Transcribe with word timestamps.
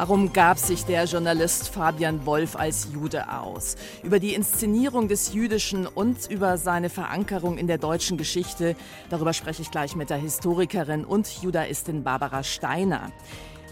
Warum 0.00 0.32
gab 0.32 0.60
sich 0.60 0.84
der 0.84 1.06
Journalist 1.06 1.70
Fabian 1.70 2.24
Wolf 2.24 2.54
als 2.54 2.86
Jude 2.94 3.32
aus? 3.32 3.74
Über 4.04 4.20
die 4.20 4.32
Inszenierung 4.32 5.08
des 5.08 5.32
Jüdischen 5.32 5.88
und 5.88 6.30
über 6.30 6.56
seine 6.56 6.88
Verankerung 6.88 7.58
in 7.58 7.66
der 7.66 7.78
deutschen 7.78 8.16
Geschichte, 8.16 8.76
darüber 9.10 9.32
spreche 9.32 9.60
ich 9.60 9.72
gleich 9.72 9.96
mit 9.96 10.08
der 10.08 10.18
Historikerin 10.18 11.04
und 11.04 11.42
Judaistin 11.42 12.04
Barbara 12.04 12.44
Steiner. 12.44 13.10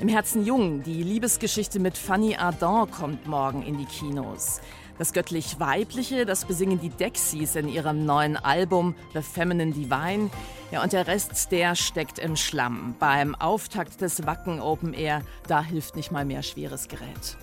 Im 0.01 0.09
Herzen 0.09 0.45
Jung, 0.45 0.83
die 0.83 1.05
Liebesgeschichte 1.05 1.79
mit 1.79 1.97
Fanny 1.97 2.35
Ardant 2.35 2.91
kommt 2.91 3.29
morgen 3.29 3.63
in 3.63 3.79
die 3.79 3.87
Kinos. 3.87 4.61
Das 4.99 5.13
göttlich-weibliche, 5.13 6.25
das 6.25 6.45
besingen 6.45 6.81
die 6.81 6.89
Dexys 6.89 7.55
in 7.57 7.69
ihrem 7.69 8.07
neuen 8.07 8.37
Album 8.37 8.95
The 9.13 9.23
Feminine 9.23 9.73
Divine. 9.73 10.31
Ja, 10.71 10.83
und 10.83 10.93
der 10.93 11.07
Rest, 11.07 11.53
der 11.53 11.75
steckt 11.75 12.19
im 12.19 12.37
Schlamm. 12.37 12.95
Beim 12.99 13.35
Auftakt 13.35 14.01
des 14.01 14.27
Wacken 14.27 14.61
Open 14.61 14.95
Air, 14.95 15.23
da 15.47 15.63
hilft 15.63 15.97
nicht 15.97 16.11
mal 16.11 16.25
mehr 16.25 16.43
schweres 16.43 16.89
Gerät. 16.89 17.37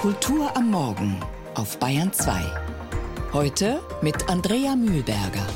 Kultur 0.00 0.56
am 0.56 0.70
Morgen 0.70 1.20
auf 1.54 1.78
Bayern 1.78 2.12
2. 2.12 2.32
Heute 3.32 3.80
mit 4.02 4.28
Andrea 4.28 4.74
Mühlberger. 4.76 5.46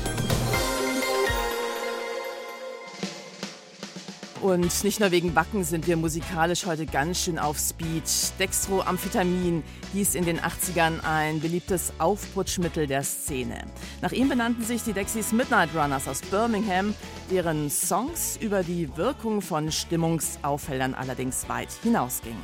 Und 4.41 4.83
nicht 4.83 4.99
nur 4.99 5.09
wegen 5.09 5.33
Backen 5.33 5.63
sind 5.63 5.87
wir 5.87 5.97
musikalisch 5.97 6.67
heute 6.67 6.85
ganz 6.85 7.23
schön 7.23 7.39
auf 7.39 7.57
Speed. 7.57 8.03
Dextroamphetamin 8.39 9.63
hieß 9.93 10.13
in 10.13 10.25
den 10.25 10.39
80ern 10.39 11.03
ein 11.03 11.39
beliebtes 11.39 11.91
Aufputschmittel 11.97 12.85
der 12.85 13.01
Szene. 13.01 13.65
Nach 14.01 14.11
ihm 14.11 14.29
benannten 14.29 14.63
sich 14.63 14.83
die 14.83 14.93
Dexys 14.93 15.31
Midnight 15.31 15.69
Runners 15.75 16.07
aus 16.07 16.21
Birmingham, 16.21 16.93
deren 17.31 17.71
Songs 17.71 18.37
über 18.39 18.61
die 18.61 18.95
Wirkung 18.95 19.41
von 19.41 19.71
Stimmungsaufhellern 19.71 20.93
allerdings 20.93 21.49
weit 21.49 21.69
hinausgingen. 21.81 22.37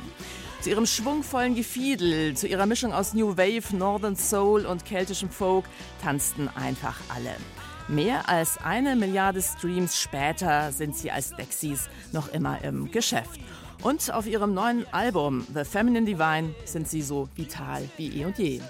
Zu 0.62 0.70
ihrem 0.70 0.86
schwungvollen 0.86 1.54
Gefiedel, 1.54 2.34
zu 2.34 2.48
ihrer 2.48 2.66
Mischung 2.66 2.92
aus 2.92 3.14
New 3.14 3.36
Wave, 3.36 3.76
Northern 3.76 4.16
Soul 4.16 4.66
und 4.66 4.84
keltischem 4.84 5.30
Folk 5.30 5.66
tanzten 6.02 6.48
einfach 6.48 6.96
alle. 7.14 7.36
Mehr 7.88 8.28
als 8.28 8.58
eine 8.58 8.96
Milliarde 8.96 9.42
Streams 9.42 10.00
später 10.00 10.72
sind 10.72 10.96
sie 10.96 11.10
als 11.10 11.30
Dexys 11.30 11.88
noch 12.12 12.28
immer 12.32 12.62
im 12.64 12.90
Geschäft. 12.90 13.40
Und 13.82 14.12
auf 14.12 14.26
ihrem 14.26 14.54
neuen 14.54 14.86
Album 14.92 15.46
The 15.52 15.64
Feminine 15.64 16.06
Divine 16.06 16.54
sind 16.64 16.88
sie 16.88 17.02
so 17.02 17.28
vital 17.36 17.86
wie 17.98 18.20
eh 18.20 18.24
und 18.24 18.38
je. 18.38 18.60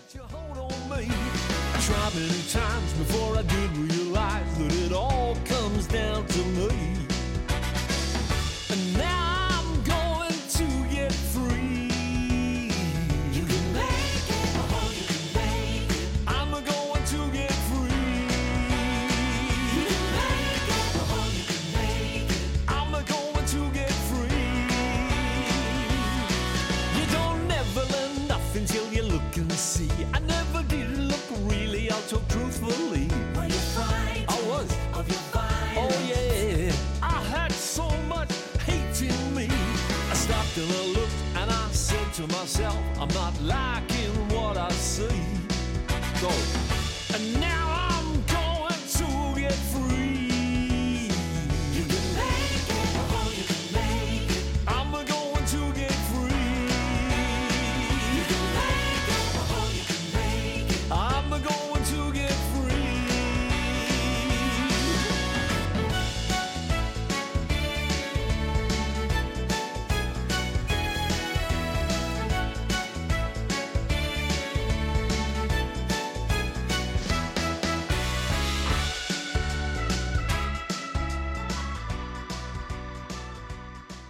And 5.97 6.94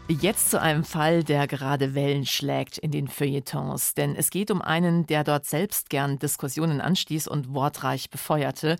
Jetzt 0.06 0.50
zu 0.50 0.60
einem 0.60 0.84
Fall, 0.84 1.24
der 1.24 1.46
gerade 1.46 1.94
Wellen 1.94 2.26
schlägt 2.26 2.76
in 2.76 2.90
den 2.90 3.08
Feuilletons. 3.08 3.94
Denn 3.94 4.14
es 4.14 4.28
geht 4.28 4.50
um 4.50 4.60
einen, 4.60 5.06
der 5.06 5.24
dort 5.24 5.46
selbst 5.46 5.88
gern 5.88 6.18
Diskussionen 6.18 6.82
anstieß 6.82 7.26
und 7.26 7.54
wortreich 7.54 8.10
befeuerte. 8.10 8.76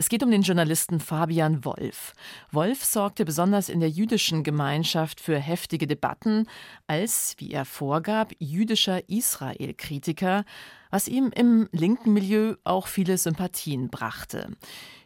Es 0.00 0.08
geht 0.08 0.22
um 0.22 0.30
den 0.30 0.40
Journalisten 0.40 0.98
Fabian 0.98 1.62
Wolf. 1.62 2.14
Wolf 2.50 2.86
sorgte 2.86 3.26
besonders 3.26 3.68
in 3.68 3.80
der 3.80 3.90
jüdischen 3.90 4.42
Gemeinschaft 4.42 5.20
für 5.20 5.38
heftige 5.38 5.86
Debatten 5.86 6.46
als, 6.86 7.34
wie 7.36 7.52
er 7.52 7.66
vorgab, 7.66 8.32
jüdischer 8.38 9.10
Israel-Kritiker, 9.10 10.46
was 10.90 11.06
ihm 11.06 11.30
im 11.34 11.68
linken 11.72 12.14
Milieu 12.14 12.54
auch 12.64 12.86
viele 12.86 13.18
Sympathien 13.18 13.90
brachte. 13.90 14.56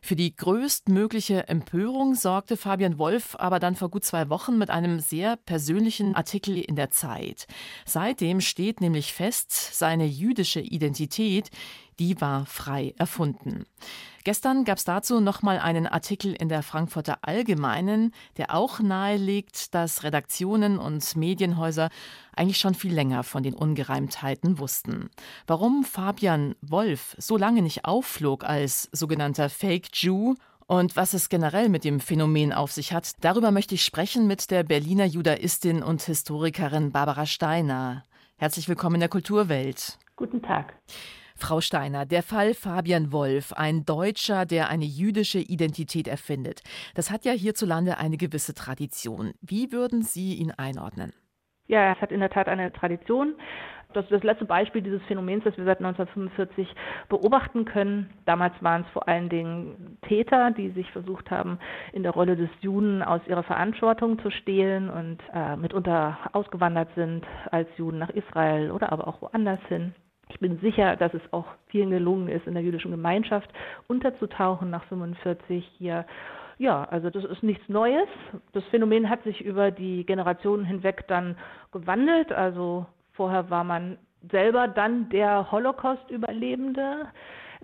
Für 0.00 0.16
die 0.16 0.36
größtmögliche 0.36 1.48
Empörung 1.48 2.14
sorgte 2.14 2.56
Fabian 2.56 2.98
Wolf 2.98 3.36
aber 3.38 3.58
dann 3.58 3.74
vor 3.74 3.90
gut 3.90 4.04
zwei 4.04 4.28
Wochen 4.28 4.58
mit 4.58 4.70
einem 4.70 5.00
sehr 5.00 5.36
persönlichen 5.36 6.14
Artikel 6.14 6.56
in 6.58 6.76
der 6.76 6.90
Zeit. 6.90 7.46
Seitdem 7.84 8.40
steht 8.40 8.80
nämlich 8.80 9.12
fest, 9.12 9.50
seine 9.50 10.06
jüdische 10.06 10.60
Identität, 10.60 11.50
die 11.98 12.20
war 12.20 12.46
frei 12.46 12.94
erfunden. 12.98 13.64
Gestern 14.24 14.64
gab 14.64 14.78
es 14.78 14.84
dazu 14.84 15.20
nochmal 15.20 15.58
einen 15.58 15.86
Artikel 15.86 16.32
in 16.32 16.48
der 16.48 16.62
Frankfurter 16.62 17.18
Allgemeinen, 17.22 18.12
der 18.38 18.54
auch 18.54 18.80
nahelegt, 18.80 19.74
dass 19.74 20.02
Redaktionen 20.02 20.78
und 20.78 21.14
Medienhäuser 21.14 21.90
eigentlich 22.34 22.58
schon 22.58 22.74
viel 22.74 22.94
länger 22.94 23.22
von 23.22 23.42
den 23.42 23.54
Ungereimtheiten 23.54 24.58
wussten. 24.58 25.10
Warum 25.46 25.84
Fabian 25.84 26.54
Wolf 26.62 27.14
so 27.18 27.36
lange 27.36 27.60
nicht 27.60 27.84
aufflog 27.84 28.44
als 28.44 28.88
sogenannter 28.92 29.50
Fake 29.50 29.88
Jew 29.92 30.34
und 30.66 30.96
was 30.96 31.12
es 31.12 31.28
generell 31.28 31.68
mit 31.68 31.84
dem 31.84 32.00
Phänomen 32.00 32.54
auf 32.54 32.72
sich 32.72 32.94
hat, 32.94 33.12
darüber 33.20 33.50
möchte 33.50 33.74
ich 33.74 33.84
sprechen 33.84 34.26
mit 34.26 34.50
der 34.50 34.62
Berliner 34.62 35.04
Judaistin 35.04 35.82
und 35.82 36.00
Historikerin 36.00 36.92
Barbara 36.92 37.26
Steiner. 37.26 38.04
Herzlich 38.36 38.68
willkommen 38.68 38.96
in 38.96 39.00
der 39.00 39.10
Kulturwelt. 39.10 39.98
Guten 40.16 40.40
Tag. 40.40 40.74
Frau 41.36 41.60
Steiner, 41.60 42.06
der 42.06 42.22
Fall 42.22 42.54
Fabian 42.54 43.12
Wolf, 43.12 43.52
ein 43.52 43.84
Deutscher, 43.84 44.46
der 44.46 44.68
eine 44.68 44.84
jüdische 44.84 45.40
Identität 45.40 46.08
erfindet, 46.08 46.62
das 46.94 47.10
hat 47.10 47.24
ja 47.24 47.32
hierzulande 47.32 47.98
eine 47.98 48.16
gewisse 48.16 48.54
Tradition. 48.54 49.32
Wie 49.40 49.72
würden 49.72 50.02
Sie 50.02 50.34
ihn 50.34 50.52
einordnen? 50.52 51.12
Ja, 51.66 51.92
es 51.92 52.00
hat 52.00 52.12
in 52.12 52.20
der 52.20 52.30
Tat 52.30 52.48
eine 52.48 52.72
Tradition. 52.72 53.34
Das 53.94 54.08
das 54.08 54.24
letzte 54.24 54.44
Beispiel 54.44 54.82
dieses 54.82 55.02
Phänomens, 55.04 55.44
das 55.44 55.56
wir 55.56 55.64
seit 55.64 55.78
1945 55.78 56.68
beobachten 57.08 57.64
können. 57.64 58.10
Damals 58.26 58.54
waren 58.60 58.82
es 58.82 58.88
vor 58.92 59.06
allen 59.06 59.28
Dingen 59.28 59.98
Täter, 60.02 60.50
die 60.50 60.70
sich 60.70 60.90
versucht 60.90 61.30
haben, 61.30 61.58
in 61.92 62.02
der 62.02 62.12
Rolle 62.12 62.36
des 62.36 62.50
Juden 62.60 63.02
aus 63.02 63.20
ihrer 63.28 63.44
Verantwortung 63.44 64.18
zu 64.18 64.30
stehlen 64.30 64.90
und 64.90 65.18
äh, 65.32 65.56
mitunter 65.56 66.18
ausgewandert 66.32 66.88
sind 66.96 67.24
als 67.52 67.68
Juden 67.76 67.98
nach 67.98 68.10
Israel 68.10 68.72
oder 68.72 68.90
aber 68.90 69.06
auch 69.06 69.22
woanders 69.22 69.60
hin. 69.68 69.94
Ich 70.34 70.40
bin 70.40 70.58
sicher, 70.58 70.96
dass 70.96 71.14
es 71.14 71.22
auch 71.32 71.46
vielen 71.68 71.90
gelungen 71.90 72.28
ist, 72.28 72.48
in 72.48 72.54
der 72.54 72.62
jüdischen 72.64 72.90
Gemeinschaft 72.90 73.48
unterzutauchen 73.86 74.68
nach 74.68 74.82
45 74.86 75.64
hier. 75.78 76.04
Ja, 76.58 76.82
also 76.90 77.08
das 77.08 77.24
ist 77.24 77.44
nichts 77.44 77.68
Neues. 77.68 78.08
Das 78.52 78.64
Phänomen 78.64 79.08
hat 79.08 79.22
sich 79.22 79.40
über 79.40 79.70
die 79.70 80.04
Generationen 80.04 80.64
hinweg 80.64 81.04
dann 81.06 81.36
gewandelt. 81.70 82.32
Also 82.32 82.84
vorher 83.12 83.48
war 83.48 83.62
man 83.62 83.96
selber 84.28 84.66
dann 84.66 85.08
der 85.08 85.52
Holocaust-Überlebende. 85.52 87.06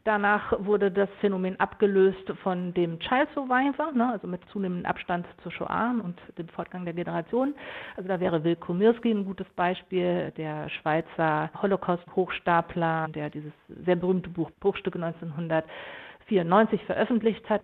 Danach 0.04 0.54
wurde 0.64 0.90
das 0.90 1.10
Phänomen 1.20 1.60
abgelöst 1.60 2.32
von 2.42 2.72
dem 2.72 2.98
Child 3.00 3.28
Survivor, 3.34 3.92
ne, 3.92 4.12
also 4.12 4.26
mit 4.26 4.40
zunehmendem 4.50 4.86
Abstand 4.86 5.26
zur 5.42 5.52
Shoah 5.52 5.94
und 6.02 6.18
dem 6.38 6.48
Fortgang 6.48 6.86
der 6.86 6.94
Generation. 6.94 7.54
Also 7.96 8.08
da 8.08 8.18
wäre 8.18 8.42
Will 8.42 8.56
Komirski 8.56 9.10
ein 9.10 9.26
gutes 9.26 9.48
Beispiel, 9.56 10.32
der 10.38 10.70
Schweizer 10.70 11.50
Holocaust-Hochstapler, 11.60 13.08
der 13.08 13.28
dieses 13.28 13.52
sehr 13.68 13.96
berühmte 13.96 14.30
Buch 14.30 14.50
Bruchstücke 14.60 14.98
1994 14.98 16.82
veröffentlicht 16.86 17.50
hat. 17.50 17.60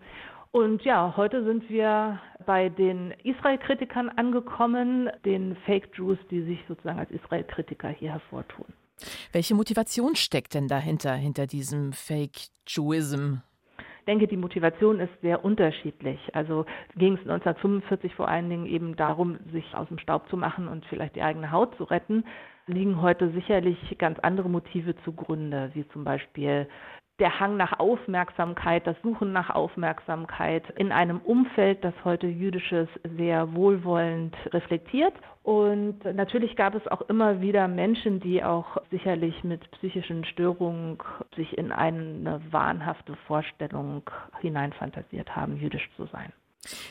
Und 0.52 0.82
ja, 0.82 1.14
heute 1.16 1.42
sind 1.44 1.68
wir 1.70 2.20
bei 2.44 2.68
den 2.68 3.12
Israel-Kritikern 3.24 4.10
angekommen, 4.10 5.10
den 5.24 5.56
Fake 5.64 5.90
Jews, 5.94 6.18
die 6.30 6.42
sich 6.42 6.62
sozusagen 6.68 6.98
als 6.98 7.10
Israel-Kritiker 7.10 7.88
hier 7.88 8.12
hervortun. 8.12 8.66
Welche 9.32 9.54
Motivation 9.54 10.16
steckt 10.16 10.54
denn 10.54 10.68
dahinter, 10.68 11.14
hinter 11.14 11.46
diesem 11.46 11.92
Fake 11.92 12.48
Jewism? 12.66 13.38
Ich 13.78 14.04
denke, 14.06 14.28
die 14.28 14.36
Motivation 14.36 15.00
ist 15.00 15.10
sehr 15.20 15.44
unterschiedlich. 15.44 16.20
Also 16.32 16.64
ging 16.94 17.14
es 17.14 17.20
1945 17.20 18.14
vor 18.14 18.28
allen 18.28 18.48
Dingen 18.48 18.66
eben 18.66 18.94
darum, 18.94 19.38
sich 19.52 19.74
aus 19.74 19.88
dem 19.88 19.98
Staub 19.98 20.28
zu 20.30 20.36
machen 20.36 20.68
und 20.68 20.86
vielleicht 20.86 21.16
die 21.16 21.22
eigene 21.22 21.50
Haut 21.50 21.76
zu 21.76 21.84
retten. 21.84 22.24
Liegen 22.68 23.02
heute 23.02 23.32
sicherlich 23.32 23.76
ganz 23.98 24.18
andere 24.20 24.48
Motive 24.48 24.94
zugrunde, 25.04 25.70
wie 25.74 25.86
zum 25.88 26.04
Beispiel 26.04 26.68
der 27.18 27.40
Hang 27.40 27.56
nach 27.56 27.78
Aufmerksamkeit, 27.78 28.86
das 28.86 28.96
Suchen 29.02 29.32
nach 29.32 29.50
Aufmerksamkeit 29.50 30.68
in 30.76 30.92
einem 30.92 31.18
Umfeld, 31.20 31.82
das 31.82 31.94
heute 32.04 32.26
jüdisches 32.26 32.88
sehr 33.16 33.54
wohlwollend 33.54 34.36
reflektiert. 34.52 35.14
Und 35.42 36.04
natürlich 36.04 36.56
gab 36.56 36.74
es 36.74 36.86
auch 36.88 37.02
immer 37.02 37.40
wieder 37.40 37.68
Menschen, 37.68 38.20
die 38.20 38.44
auch 38.44 38.76
sicherlich 38.90 39.44
mit 39.44 39.70
psychischen 39.72 40.24
Störungen 40.24 40.98
sich 41.36 41.56
in 41.56 41.72
eine 41.72 42.40
wahnhafte 42.50 43.14
Vorstellung 43.26 44.02
hineinfantasiert 44.40 45.34
haben, 45.34 45.56
jüdisch 45.56 45.88
zu 45.96 46.06
sein. 46.06 46.32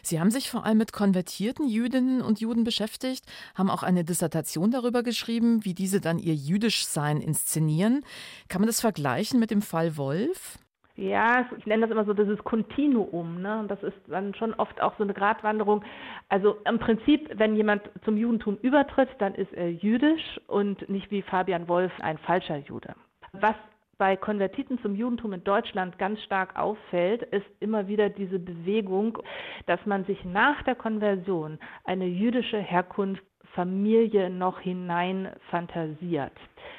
Sie 0.02 0.20
haben 0.20 0.32
sich 0.32 0.50
vor 0.50 0.66
allem 0.66 0.78
mit 0.78 0.94
konvertierten 0.94 1.68
Jüdinnen 1.68 2.22
und 2.22 2.40
Juden 2.40 2.64
beschäftigt, 2.64 3.26
haben 3.56 3.70
auch 3.70 3.84
eine 3.84 4.04
Dissertation 4.04 4.72
darüber 4.72 5.04
geschrieben, 5.04 5.66
wie 5.66 5.74
diese 5.74 6.02
dann 6.02 6.20
ihr 6.20 6.36
Jüdischsein 6.36 7.22
inszenieren. 7.22 8.04
Kann 8.50 8.62
man 8.62 8.68
das 8.68 8.82
vergleichen 8.82 9.40
mit 9.40 9.52
dem 9.52 9.62
Fall 9.62 9.98
Wolf? 9.98 10.58
Ja, 10.98 11.46
ich 11.58 11.66
nenne 11.66 11.82
das 11.82 11.92
immer 11.92 12.06
so 12.06 12.14
dieses 12.14 12.42
Kontinuum. 12.44 13.42
Ne? 13.42 13.66
Das 13.68 13.84
ist 13.84 13.98
dann 14.08 14.34
schon 14.34 14.54
oft 14.54 14.82
auch 14.82 14.94
so 14.98 15.04
eine 15.04 15.14
Gratwanderung. 15.14 15.84
Also 16.30 16.58
im 16.66 16.80
Prinzip, 16.80 17.30
wenn 17.38 17.56
jemand 17.56 17.84
zum 18.06 18.16
Judentum 18.16 18.58
übertritt, 18.62 19.10
dann 19.20 19.36
ist 19.36 19.52
er 19.54 19.72
jüdisch 19.72 20.40
und 20.48 20.88
nicht 20.88 21.12
wie 21.12 21.22
Fabian 21.22 21.68
Wolf 21.68 21.92
ein 22.00 22.18
falscher 22.20 22.58
Jude. 22.58 22.96
Was 23.34 23.56
bei 23.98 24.16
Konvertiten 24.16 24.80
zum 24.82 24.96
Judentum 24.96 25.34
in 25.34 25.44
Deutschland 25.44 25.98
ganz 25.98 26.22
stark 26.24 26.58
auffällt, 26.58 27.24
ist 27.24 27.46
immer 27.60 27.88
wieder 27.88 28.10
diese 28.10 28.40
Bewegung, 28.40 29.18
dass 29.66 29.86
man 29.86 30.06
sich 30.06 30.24
nach 30.26 30.62
der 30.64 30.76
Konversion 30.76 31.60
eine 31.84 32.06
jüdische 32.06 32.58
Herkunft 32.60 33.24
Familie 33.54 34.30
noch 34.30 34.60
hinein 34.60 35.30
fantasiert. 35.50 36.34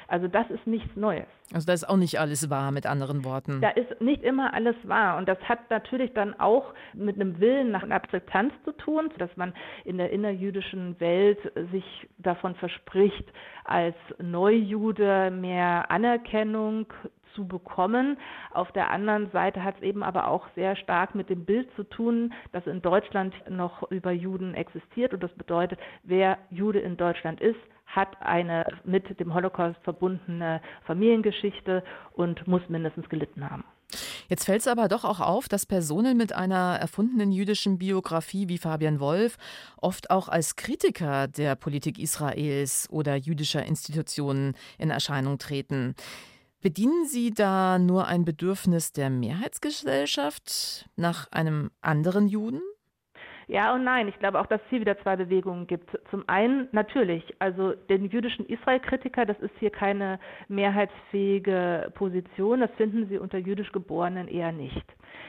Also 0.07 0.27
das 0.27 0.49
ist 0.51 0.67
nichts 0.67 0.95
Neues. 0.95 1.27
Also 1.53 1.65
da 1.65 1.73
ist 1.73 1.87
auch 1.87 1.95
nicht 1.95 2.19
alles 2.19 2.49
wahr, 2.49 2.71
mit 2.71 2.85
anderen 2.85 3.23
Worten. 3.23 3.61
Da 3.61 3.69
ist 3.69 4.01
nicht 4.01 4.21
immer 4.23 4.53
alles 4.53 4.75
wahr. 4.83 5.17
Und 5.17 5.29
das 5.29 5.39
hat 5.47 5.69
natürlich 5.69 6.13
dann 6.13 6.37
auch 6.39 6.73
mit 6.93 7.15
einem 7.15 7.39
Willen 7.39 7.71
nach 7.71 7.89
Akzeptanz 7.89 8.53
zu 8.65 8.73
tun, 8.73 9.09
dass 9.17 9.29
man 9.37 9.53
in 9.85 9.97
der 9.97 10.11
innerjüdischen 10.11 10.99
Welt 10.99 11.39
sich 11.71 11.85
davon 12.17 12.55
verspricht, 12.55 13.25
als 13.63 13.95
Neujude 14.19 15.31
mehr 15.31 15.89
Anerkennung 15.89 16.87
zu 17.33 17.47
bekommen. 17.47 18.17
Auf 18.51 18.71
der 18.73 18.89
anderen 18.89 19.29
Seite 19.31 19.63
hat 19.63 19.75
es 19.77 19.83
eben 19.83 20.03
aber 20.03 20.27
auch 20.27 20.47
sehr 20.55 20.75
stark 20.75 21.15
mit 21.15 21.29
dem 21.29 21.45
Bild 21.45 21.69
zu 21.75 21.83
tun, 21.83 22.33
das 22.51 22.67
in 22.67 22.81
Deutschland 22.81 23.33
noch 23.49 23.89
über 23.91 24.11
Juden 24.11 24.53
existiert. 24.53 25.13
Und 25.13 25.23
das 25.23 25.31
bedeutet, 25.33 25.79
wer 26.03 26.39
Jude 26.49 26.79
in 26.79 26.97
Deutschland 26.97 27.39
ist, 27.39 27.59
hat 27.87 28.21
eine 28.21 28.65
mit 28.83 29.19
dem 29.19 29.33
Holocaust 29.33 29.79
verbundene 29.83 30.61
Familiengeschichte 30.85 31.83
und 32.13 32.47
muss 32.47 32.61
mindestens 32.69 33.09
gelitten 33.09 33.49
haben. 33.49 33.63
Jetzt 34.29 34.45
fällt 34.45 34.61
es 34.61 34.67
aber 34.67 34.89
doch 34.89 35.05
auch 35.05 35.21
auf, 35.21 35.47
dass 35.47 35.65
Personen 35.65 36.17
mit 36.17 36.33
einer 36.33 36.77
erfundenen 36.79 37.31
jüdischen 37.31 37.77
Biografie 37.77 38.49
wie 38.49 38.57
Fabian 38.57 38.99
Wolf 38.99 39.37
oft 39.77 40.09
auch 40.09 40.27
als 40.27 40.57
Kritiker 40.57 41.27
der 41.27 41.55
Politik 41.55 41.97
Israels 41.97 42.89
oder 42.91 43.15
jüdischer 43.15 43.65
Institutionen 43.65 44.55
in 44.77 44.89
Erscheinung 44.89 45.37
treten. 45.37 45.95
Bedienen 46.59 47.05
Sie 47.05 47.31
da 47.31 47.79
nur 47.79 48.07
ein 48.07 48.25
Bedürfnis 48.25 48.91
der 48.91 49.09
Mehrheitsgesellschaft 49.09 50.89
nach 50.97 51.31
einem 51.31 51.71
anderen 51.81 52.27
Juden? 52.27 52.61
Ja 53.47 53.73
und 53.73 53.85
nein. 53.85 54.09
Ich 54.09 54.19
glaube 54.19 54.39
auch, 54.41 54.45
dass 54.45 54.61
es 54.61 54.69
hier 54.69 54.81
wieder 54.81 54.99
zwei 54.99 55.15
Bewegungen 55.15 55.67
gibt. 55.67 55.97
Zum 56.11 56.27
einen 56.27 56.67
natürlich, 56.73 57.23
also 57.39 57.71
den 57.89 58.05
jüdischen 58.05 58.45
Israel-Kritiker, 58.45 59.25
das 59.25 59.39
ist 59.39 59.53
hier 59.59 59.69
keine 59.69 60.19
mehrheitsfähige 60.49 61.91
Position. 61.95 62.59
Das 62.59 62.71
finden 62.71 63.07
Sie 63.07 63.17
unter 63.17 63.37
jüdisch 63.37 63.71
Geborenen 63.71 64.27
eher 64.27 64.51
nicht. 64.51 64.85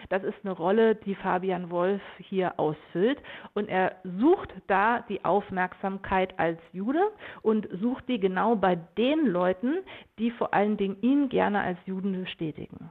Das 0.09 0.25
ist 0.25 0.35
eine 0.43 0.53
Rolle, 0.53 0.97
die 0.97 1.15
Fabian 1.15 1.71
Wolf 1.71 2.03
hier 2.19 2.59
ausfüllt. 2.59 3.23
Und 3.55 3.69
er 3.69 3.97
sucht 4.03 4.53
da 4.67 5.01
die 5.09 5.25
Aufmerksamkeit 5.25 6.37
als 6.41 6.59
Jude 6.73 7.13
und 7.43 7.69
sucht 7.81 8.09
die 8.09 8.19
genau 8.19 8.57
bei 8.57 8.77
den 8.97 9.27
Leuten, 9.27 9.79
die 10.19 10.33
vor 10.33 10.53
allen 10.53 10.77
Dingen 10.77 10.97
ihn 11.03 11.29
gerne 11.29 11.61
als 11.61 11.79
Juden 11.87 12.21
bestätigen. 12.21 12.91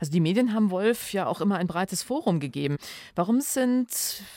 Also 0.00 0.12
die 0.12 0.20
Medien 0.20 0.54
haben 0.54 0.70
Wolf 0.70 1.12
ja 1.12 1.26
auch 1.26 1.40
immer 1.40 1.56
ein 1.56 1.66
breites 1.66 2.02
Forum 2.02 2.40
gegeben. 2.40 2.76
Warum 3.14 3.40
sind 3.40 3.88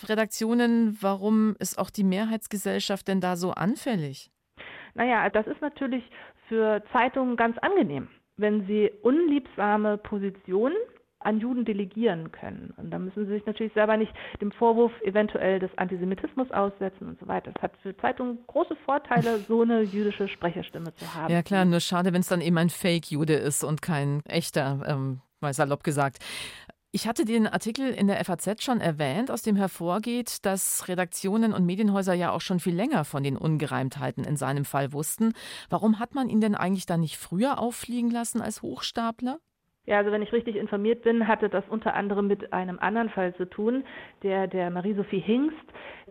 Redaktionen, 0.08 0.98
warum 1.02 1.56
ist 1.60 1.78
auch 1.78 1.90
die 1.90 2.04
Mehrheitsgesellschaft 2.04 3.08
denn 3.08 3.22
da 3.22 3.36
so 3.36 3.52
anfällig? 3.52 4.32
Naja, 4.94 5.30
das 5.30 5.48
ist 5.48 5.62
natürlich 5.62 6.04
für 6.48 6.84
Zeitungen 6.92 7.38
ganz 7.38 7.58
angenehm, 7.60 8.10
wenn 8.38 8.66
sie 8.68 8.92
unliebsame 9.04 9.98
Positionen 9.98 10.76
an 11.24 11.40
Juden 11.40 11.66
delegieren 11.66 12.32
können. 12.32 12.74
Und 12.78 12.92
da 12.92 13.00
müssen 13.00 13.26
sie 13.26 13.32
sich 13.32 13.46
natürlich 13.46 13.74
selber 13.74 13.98
nicht 13.98 14.14
dem 14.42 14.52
Vorwurf 14.52 14.92
eventuell 15.02 15.60
des 15.60 15.72
Antisemitismus 15.78 16.52
aussetzen 16.52 17.08
und 17.08 17.20
so 17.20 17.28
weiter. 17.28 17.52
Es 17.56 17.62
hat 17.62 17.74
für 17.82 17.96
Zeitungen 17.98 18.40
große 18.48 18.76
Vorteile, 18.86 19.40
so 19.48 19.62
eine 19.62 19.82
jüdische 19.82 20.28
Sprecherstimme 20.28 20.94
zu 20.96 21.14
haben. 21.16 21.32
Ja 21.32 21.42
klar, 21.42 21.66
nur 21.66 21.80
schade, 21.80 22.14
wenn 22.14 22.22
es 22.22 22.28
dann 22.28 22.42
eben 22.42 22.58
ein 22.58 22.70
Fake-Jude 22.70 23.34
ist 23.34 23.64
und 23.64 23.82
kein 23.82 24.22
echter, 24.26 24.84
ähm, 24.88 25.22
mal 25.40 25.54
salopp 25.54 25.84
gesagt. 25.84 26.20
Ich 26.94 27.08
hatte 27.08 27.24
den 27.24 27.48
Artikel 27.48 27.90
in 27.90 28.08
der 28.08 28.24
FAZ 28.26 28.62
schon 28.62 28.82
erwähnt, 28.82 29.32
aus 29.32 29.44
dem 29.44 29.56
hervorgeht, 29.56 30.46
dass 30.46 30.90
Redaktionen 30.90 31.54
und 31.54 31.66
Medienhäuser 31.66 32.14
ja 32.14 32.32
auch 32.32 32.42
schon 32.42 32.60
viel 32.60 32.76
länger 32.76 33.06
von 33.06 33.24
den 33.24 33.38
Ungereimtheiten 33.38 34.26
in 34.26 34.36
seinem 34.36 34.66
Fall 34.66 34.92
wussten. 34.92 35.32
Warum 35.70 36.00
hat 36.00 36.16
man 36.16 36.28
ihn 36.28 36.42
denn 36.42 36.54
eigentlich 36.54 36.86
dann 36.86 37.00
nicht 37.00 37.16
früher 37.16 37.60
auffliegen 37.60 38.12
lassen 38.12 38.42
als 38.42 38.62
Hochstapler? 38.62 39.40
Ja, 39.88 39.98
also 39.98 40.12
wenn 40.12 40.22
ich 40.22 40.32
richtig 40.32 40.58
informiert 40.58 41.02
bin, 41.02 41.28
hatte 41.28 41.50
das 41.50 41.68
unter 41.68 41.96
anderem 41.96 42.28
mit 42.28 42.54
einem 42.54 42.78
anderen 42.78 43.10
Fall 43.10 43.34
zu 43.34 43.46
tun, 43.50 43.84
der 44.22 44.46
der 44.46 44.70
Marie-Sophie 44.70 45.20
Hingst, 45.20 45.58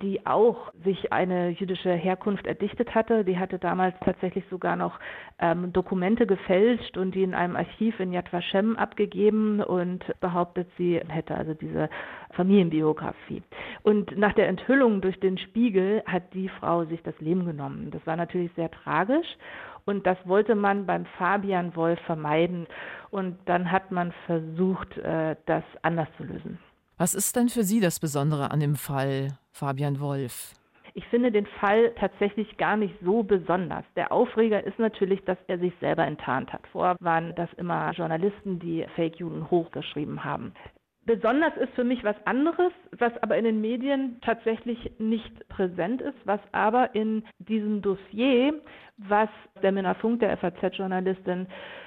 die 0.03 0.27
auch 0.27 0.73
sich 0.85 1.13
eine 1.13 1.51
jüdische 1.51 1.93
Herkunft 1.93 2.49
erdichtet 2.49 2.97
hatte. 2.97 3.25
Die 3.25 3.39
hatte 3.39 3.61
damals 3.61 3.95
tatsächlich 4.05 4.45
sogar 4.51 4.75
noch 4.75 4.99
ähm, 5.39 5.73
Dokumente 5.73 6.27
gefälscht 6.27 6.97
und 6.97 7.15
die 7.15 7.23
in 7.23 7.33
einem 7.33 7.55
Archiv 7.55 8.01
in 8.01 8.13
Yad 8.13 8.33
Vashem 8.33 8.77
abgegeben 8.77 9.63
und 9.63 10.05
behauptet, 10.21 10.67
sie 10.77 11.01
hätte 11.07 11.37
also 11.37 11.55
diese 11.55 11.89
Familienbiografie. 12.33 13.45
Und 13.83 14.19
nach 14.19 14.33
der 14.33 14.49
Enthüllung 14.49 15.01
durch 15.01 15.21
den 15.21 15.39
Spiegel 15.39 16.03
hat 16.07 16.35
die 16.35 16.49
Frau 16.49 16.87
sich 16.87 17.03
das 17.05 17.19
Leben 17.21 17.45
genommen. 17.47 17.93
Das 17.93 18.05
war 18.05 18.17
natürlich 18.17 18.51
sehr 18.57 18.71
tragisch. 18.71 19.29
Und 19.91 20.07
das 20.07 20.19
wollte 20.25 20.55
man 20.55 20.87
beim 20.87 21.05
Fabian 21.19 21.75
Wolf 21.75 21.99
vermeiden. 22.07 22.69
Und 23.11 23.37
dann 23.47 23.73
hat 23.73 23.91
man 23.91 24.13
versucht, 24.25 24.97
äh, 24.99 25.35
das 25.47 25.65
anders 25.83 26.07
zu 26.17 26.23
lösen. 26.23 26.61
Was 26.97 27.13
ist 27.13 27.35
denn 27.35 27.49
für 27.49 27.65
Sie 27.65 27.81
das 27.81 27.99
Besondere 27.99 28.53
an 28.53 28.61
dem 28.61 28.77
Fall 28.77 29.37
Fabian 29.51 29.99
Wolf? 29.99 30.55
Ich 30.95 31.05
finde 31.07 31.33
den 31.33 31.47
Fall 31.59 31.93
tatsächlich 31.99 32.57
gar 32.57 32.77
nicht 32.77 32.95
so 33.03 33.25
besonders. 33.25 33.85
Der 33.97 34.13
Aufreger 34.13 34.63
ist 34.63 34.79
natürlich, 34.79 35.25
dass 35.25 35.39
er 35.49 35.59
sich 35.59 35.73
selber 35.81 36.07
enttarnt 36.07 36.53
hat. 36.53 36.63
Vorher 36.71 36.97
waren 37.01 37.35
das 37.35 37.53
immer 37.57 37.91
Journalisten, 37.91 38.61
die 38.61 38.87
Fake-Juden 38.95 39.51
hochgeschrieben 39.51 40.23
haben. 40.23 40.53
Besonders 41.07 41.57
ist 41.57 41.73
für 41.75 41.85
mich 41.85 42.05
was 42.05 42.17
anderes, 42.27 42.73
was 42.99 43.13
aber 43.23 43.37
in 43.37 43.45
den 43.45 43.61
Medien 43.61 44.19
tatsächlich 44.21 44.93
nicht 44.99 45.49
präsent 45.49 46.03
ist, 46.03 46.19
was 46.25 46.41
aber 46.53 46.95
in 46.95 47.25
diesem 47.39 47.81
Dossier, 47.81 48.55
was 48.99 49.31
der 49.63 49.73
Minna 49.73 49.95
Funk, 49.95 50.21
der 50.21 50.37
FAZ-Journalistin, 50.37 51.47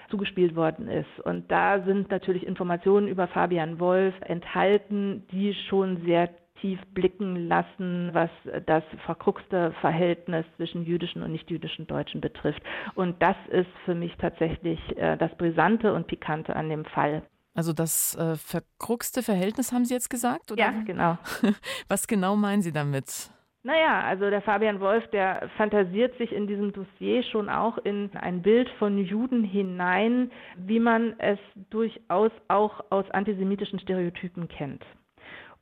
zugespielt 0.09 0.55
worden 0.55 0.87
ist. 0.87 1.19
Und 1.23 1.49
da 1.51 1.81
sind 1.83 2.09
natürlich 2.09 2.45
Informationen 2.45 3.07
über 3.07 3.27
Fabian 3.27 3.79
Wolf 3.79 4.15
enthalten, 4.21 5.25
die 5.31 5.53
schon 5.69 6.03
sehr 6.05 6.29
tief 6.59 6.79
blicken 6.93 7.47
lassen, 7.47 8.09
was 8.13 8.29
das 8.65 8.83
verkruxte 9.05 9.73
Verhältnis 9.81 10.45
zwischen 10.55 10.85
jüdischen 10.85 11.21
und 11.21 11.31
nichtjüdischen 11.31 11.87
Deutschen 11.87 12.21
betrifft. 12.21 12.63
Und 12.95 13.21
das 13.21 13.35
ist 13.49 13.69
für 13.85 13.95
mich 13.95 14.15
tatsächlich 14.17 14.79
äh, 14.97 15.17
das 15.17 15.35
Brisante 15.35 15.93
und 15.93 16.07
Pikante 16.07 16.55
an 16.55 16.69
dem 16.69 16.85
Fall. 16.85 17.23
Also 17.55 17.73
das 17.73 18.15
äh, 18.15 18.35
verkruxte 18.35 19.21
Verhältnis 19.21 19.71
haben 19.71 19.85
Sie 19.85 19.93
jetzt 19.93 20.09
gesagt? 20.09 20.51
Oder? 20.51 20.59
Ja, 20.59 20.71
genau. 20.85 21.17
Was 21.87 22.07
genau 22.07 22.35
meinen 22.35 22.61
Sie 22.61 22.71
damit? 22.71 23.29
Naja, 23.65 24.01
also 24.01 24.29
der 24.29 24.41
Fabian 24.41 24.81
Wolf, 24.81 25.07
der 25.11 25.49
fantasiert 25.55 26.17
sich 26.17 26.33
in 26.33 26.47
diesem 26.47 26.73
Dossier 26.73 27.23
schon 27.23 27.47
auch 27.47 27.77
in 27.77 28.11
ein 28.15 28.41
Bild 28.41 28.69
von 28.77 28.97
Juden 28.97 29.43
hinein, 29.43 30.31
wie 30.57 30.79
man 30.79 31.17
es 31.19 31.39
durchaus 31.69 32.31
auch 32.49 32.83
aus 32.89 33.09
antisemitischen 33.11 33.79
Stereotypen 33.79 34.49
kennt. 34.49 34.83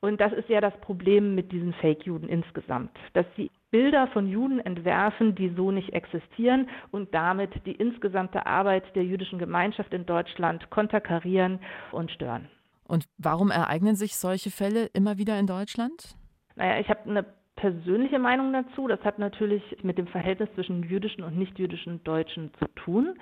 Und 0.00 0.20
das 0.20 0.32
ist 0.32 0.48
ja 0.48 0.60
das 0.60 0.76
Problem 0.80 1.36
mit 1.36 1.52
diesen 1.52 1.74
Fake-Juden 1.74 2.28
insgesamt, 2.28 2.90
dass 3.12 3.26
sie 3.36 3.52
Bilder 3.72 4.06
von 4.08 4.28
Juden 4.28 4.60
entwerfen, 4.60 5.34
die 5.34 5.48
so 5.56 5.72
nicht 5.72 5.92
existieren 5.94 6.68
und 6.92 7.12
damit 7.14 7.50
die 7.66 7.72
insgesamte 7.72 8.46
Arbeit 8.46 8.84
der 8.94 9.04
jüdischen 9.04 9.38
Gemeinschaft 9.38 9.92
in 9.92 10.06
Deutschland 10.06 10.70
konterkarieren 10.70 11.58
und 11.90 12.10
stören. 12.12 12.48
Und 12.86 13.06
warum 13.16 13.50
ereignen 13.50 13.96
sich 13.96 14.16
solche 14.16 14.50
Fälle 14.50 14.86
immer 14.92 15.16
wieder 15.16 15.38
in 15.38 15.46
Deutschland? 15.46 16.14
Naja, 16.54 16.78
ich 16.78 16.88
habe 16.90 17.08
eine 17.08 17.24
persönliche 17.56 18.18
Meinung 18.18 18.52
dazu. 18.52 18.88
Das 18.88 19.00
hat 19.04 19.18
natürlich 19.18 19.62
mit 19.82 19.96
dem 19.96 20.06
Verhältnis 20.06 20.50
zwischen 20.54 20.82
jüdischen 20.82 21.24
und 21.24 21.38
nichtjüdischen 21.38 22.04
Deutschen 22.04 22.50
zu 22.58 22.66
tun. 22.74 23.14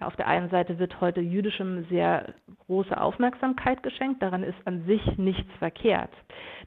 Auf 0.00 0.16
der 0.16 0.26
einen 0.26 0.50
Seite 0.50 0.78
wird 0.78 1.00
heute 1.00 1.20
jüdischem 1.20 1.86
sehr 1.88 2.34
große 2.66 3.00
Aufmerksamkeit 3.00 3.82
geschenkt. 3.82 4.22
Daran 4.22 4.42
ist 4.42 4.58
an 4.66 4.84
sich 4.84 5.00
nichts 5.16 5.50
verkehrt. 5.58 6.10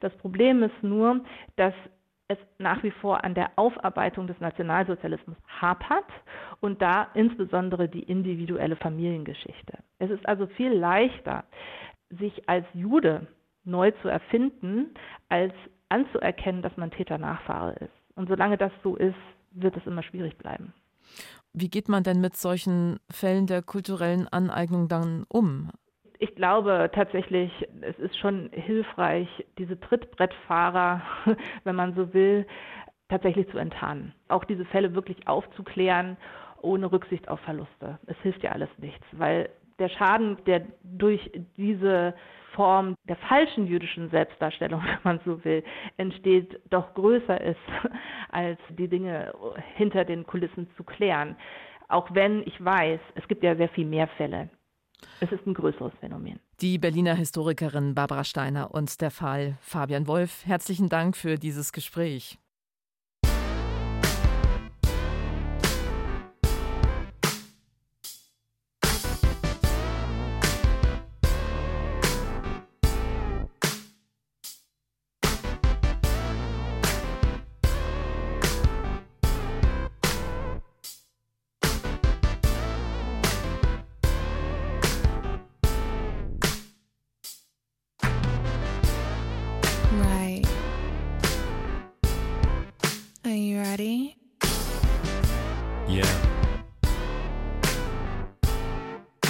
Das 0.00 0.12
Problem 0.16 0.62
ist 0.62 0.82
nur, 0.82 1.20
dass 1.56 1.74
es 2.28 2.38
nach 2.58 2.82
wie 2.82 2.90
vor 2.90 3.24
an 3.24 3.34
der 3.34 3.50
Aufarbeitung 3.56 4.26
des 4.26 4.38
Nationalsozialismus 4.38 5.36
hapert 5.60 6.10
und 6.60 6.80
da 6.82 7.08
insbesondere 7.14 7.88
die 7.88 8.02
individuelle 8.02 8.76
Familiengeschichte. 8.76 9.78
Es 9.98 10.10
ist 10.10 10.26
also 10.28 10.46
viel 10.46 10.72
leichter, 10.72 11.44
sich 12.10 12.48
als 12.48 12.66
Jude 12.74 13.26
neu 13.64 13.90
zu 14.02 14.08
erfinden, 14.08 14.94
als 15.28 15.52
anzuerkennen, 15.88 16.62
dass 16.62 16.76
man 16.76 16.90
Täter-Nachfahre 16.90 17.72
ist. 17.76 17.92
Und 18.14 18.28
solange 18.28 18.58
das 18.58 18.72
so 18.82 18.96
ist, 18.96 19.16
wird 19.52 19.76
es 19.76 19.86
immer 19.86 20.02
schwierig 20.02 20.36
bleiben. 20.36 20.74
Wie 21.54 21.70
geht 21.70 21.88
man 21.88 22.02
denn 22.02 22.20
mit 22.20 22.36
solchen 22.36 22.98
Fällen 23.10 23.46
der 23.46 23.62
kulturellen 23.62 24.28
Aneignung 24.28 24.88
dann 24.88 25.24
um? 25.28 25.70
Ich 26.20 26.34
glaube 26.34 26.90
tatsächlich, 26.92 27.50
es 27.80 27.98
ist 27.98 28.18
schon 28.18 28.50
hilfreich, 28.52 29.28
diese 29.56 29.78
Trittbrettfahrer, 29.78 31.02
wenn 31.64 31.76
man 31.76 31.94
so 31.94 32.12
will, 32.12 32.46
tatsächlich 33.08 33.48
zu 33.50 33.58
enttarnen. 33.58 34.12
Auch 34.28 34.44
diese 34.44 34.64
Fälle 34.66 34.94
wirklich 34.94 35.28
aufzuklären, 35.28 36.16
ohne 36.60 36.90
Rücksicht 36.90 37.28
auf 37.28 37.40
Verluste. 37.40 37.98
Es 38.06 38.16
hilft 38.22 38.42
ja 38.42 38.50
alles 38.50 38.68
nichts, 38.78 39.06
weil 39.12 39.48
der 39.78 39.88
Schaden, 39.88 40.38
der 40.46 40.66
durch 40.82 41.30
diese 41.56 42.14
Form 42.52 42.96
der 43.04 43.16
falschen 43.16 43.68
jüdischen 43.68 44.10
Selbstdarstellung, 44.10 44.82
wenn 44.84 44.98
man 45.04 45.20
so 45.24 45.44
will, 45.44 45.62
entsteht, 45.96 46.60
doch 46.70 46.94
größer 46.94 47.40
ist, 47.40 47.60
als 48.30 48.58
die 48.70 48.88
Dinge 48.88 49.32
hinter 49.76 50.04
den 50.04 50.26
Kulissen 50.26 50.68
zu 50.76 50.82
klären. 50.82 51.36
Auch 51.88 52.08
wenn 52.12 52.42
ich 52.42 52.62
weiß, 52.62 53.00
es 53.14 53.28
gibt 53.28 53.44
ja 53.44 53.54
sehr 53.54 53.68
viel 53.68 53.86
mehr 53.86 54.08
Fälle. 54.08 54.50
Es 55.20 55.32
ist 55.32 55.46
ein 55.46 55.54
größeres 55.54 55.92
Phänomen. 56.00 56.40
Die 56.60 56.78
Berliner 56.78 57.14
Historikerin 57.14 57.94
Barbara 57.94 58.24
Steiner 58.24 58.72
und 58.72 59.00
der 59.00 59.10
Fall 59.10 59.56
Fabian 59.60 60.06
Wolf, 60.06 60.44
herzlichen 60.44 60.88
Dank 60.88 61.16
für 61.16 61.36
dieses 61.36 61.72
Gespräch. 61.72 62.38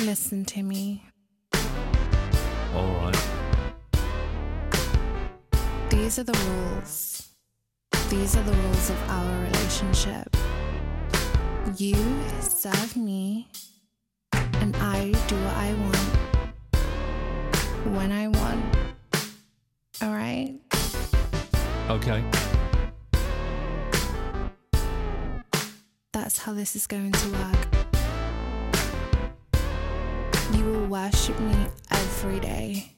Listen 0.08 0.44
to 0.44 0.62
me. 0.62 1.02
All 2.74 2.92
right. 3.00 3.16
These 5.90 6.18
are 6.18 6.24
the 6.24 6.38
rules. 6.48 7.28
These 8.08 8.36
are 8.36 8.42
the 8.42 8.52
rules 8.52 8.90
of 8.90 9.10
our 9.10 9.42
relationship. 9.44 10.36
You 11.76 11.96
serve 12.40 12.96
me, 12.96 13.48
and 14.32 14.74
I 14.76 15.12
do 15.28 15.36
what 15.36 15.56
I 15.56 15.74
want 15.84 16.14
when 17.96 18.12
I 18.12 18.28
want. 18.28 18.64
All 20.02 20.12
right? 20.12 20.58
Okay. 21.90 22.57
That's 26.20 26.36
how 26.36 26.52
this 26.52 26.74
is 26.74 26.88
going 26.88 27.12
to 27.12 27.28
work. 27.28 27.68
You 30.52 30.64
will 30.64 30.86
worship 30.86 31.38
me 31.38 31.54
every 31.92 32.40
day. 32.40 32.96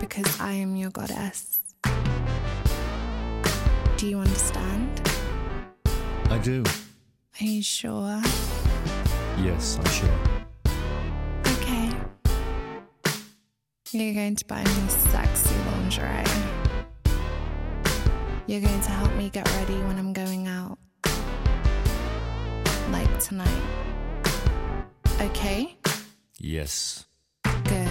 Because 0.00 0.40
I 0.40 0.54
am 0.54 0.74
your 0.74 0.90
goddess. 0.90 1.60
Do 3.96 4.08
you 4.08 4.18
understand? 4.18 5.08
I 6.30 6.38
do. 6.38 6.64
Are 7.40 7.44
you 7.44 7.62
sure? 7.62 8.20
Yes, 9.38 9.78
I'm 9.78 9.84
sure. 9.84 10.18
Okay. 11.46 11.92
You're 13.92 14.14
going 14.14 14.34
to 14.34 14.44
buy 14.46 14.64
me 14.64 14.88
sexy 14.88 15.54
lingerie. 15.70 16.69
You're 18.46 18.60
going 18.60 18.80
to 18.80 18.90
help 18.90 19.14
me 19.14 19.30
get 19.30 19.48
ready 19.56 19.74
when 19.82 19.98
I'm 19.98 20.12
going 20.12 20.48
out 20.48 20.78
like 22.90 23.18
tonight. 23.20 23.62
Okay? 25.20 25.76
Yes. 26.38 27.04
Good. 27.44 27.88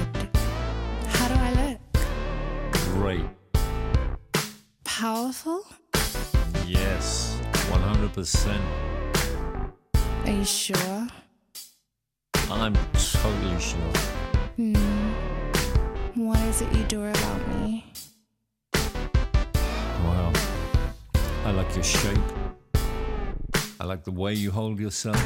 How 1.08 1.28
do 1.28 1.36
I 1.36 1.54
look? 1.62 1.80
Great. 2.96 3.26
Powerful? 4.84 5.64
Yes. 6.66 7.40
100%. 7.70 8.60
Are 10.26 10.32
you 10.32 10.44
sure? 10.44 11.08
I'm 12.52 12.74
totally 12.94 13.60
sure. 13.60 13.94
Hmm. 14.58 15.14
What 16.16 16.40
is 16.42 16.62
it 16.62 16.74
you 16.74 16.84
do 16.84 17.04
about 17.06 17.48
me? 17.50 17.86
I 21.50 21.52
like 21.52 21.74
your 21.74 21.84
shape. 21.84 22.20
I 23.80 23.84
like 23.84 24.04
the 24.04 24.12
way 24.12 24.36
you 24.36 24.52
hold 24.52 24.80
yourself. 24.80 25.20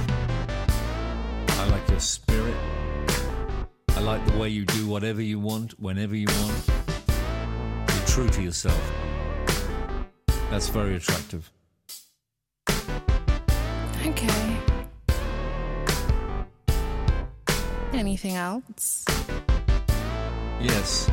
I 1.49 1.67
like 1.69 1.85
your 1.89 1.99
spirit. 1.99 2.55
I 3.89 3.99
like 3.99 4.25
the 4.27 4.37
way 4.37 4.47
you 4.47 4.63
do 4.63 4.87
whatever 4.87 5.21
you 5.21 5.37
want, 5.37 5.77
whenever 5.81 6.15
you 6.15 6.27
want. 6.39 6.69
You're 7.89 8.07
true 8.07 8.29
to 8.29 8.41
yourself. 8.41 8.81
That's 10.49 10.69
very 10.69 10.95
attractive. 10.95 11.51
Okay. 14.05 14.57
Anything 17.91 18.35
else? 18.35 19.03
Yes. 20.61 21.11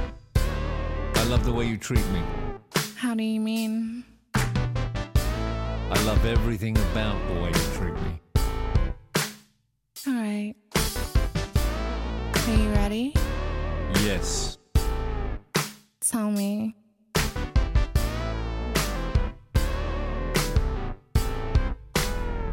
I 1.16 1.24
love 1.24 1.44
the 1.44 1.52
way 1.52 1.66
you 1.66 1.76
treat 1.76 2.06
me. 2.12 2.22
How 2.94 3.16
do 3.16 3.24
you 3.24 3.40
mean? 3.40 4.04
I 5.90 6.02
love 6.04 6.24
everything 6.24 6.78
about 6.92 7.18
the 7.26 7.34
way 7.40 7.48
you 7.48 7.66
treat 7.74 7.94
me. 7.94 8.20
All 10.06 10.14
right. 10.14 10.54
Are 12.46 12.54
you 12.54 12.70
ready? 12.70 13.12
Yes. 14.04 14.58
Tell 16.00 16.30
me. 16.30 16.76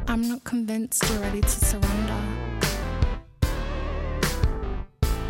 I'm 0.08 0.28
not 0.28 0.44
convinced 0.44 1.08
you're 1.08 1.20
ready 1.20 1.42
to 1.42 1.48
surrender. 1.48 2.22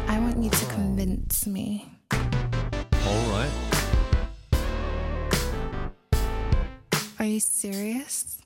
I 0.08 0.18
want 0.20 0.42
you 0.42 0.50
to 0.50 0.66
oh. 0.66 0.70
convince 0.74 1.46
me. 1.46 1.92
All 2.14 3.32
right. 3.32 3.67
You 7.28 7.40
serious? 7.40 8.40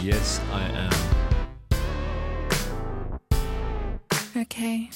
Yes, 0.00 0.40
I 0.52 0.62
am. 0.62 0.92
Okay. 4.36 4.90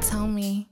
Tell 0.00 0.26
me. 0.26 0.68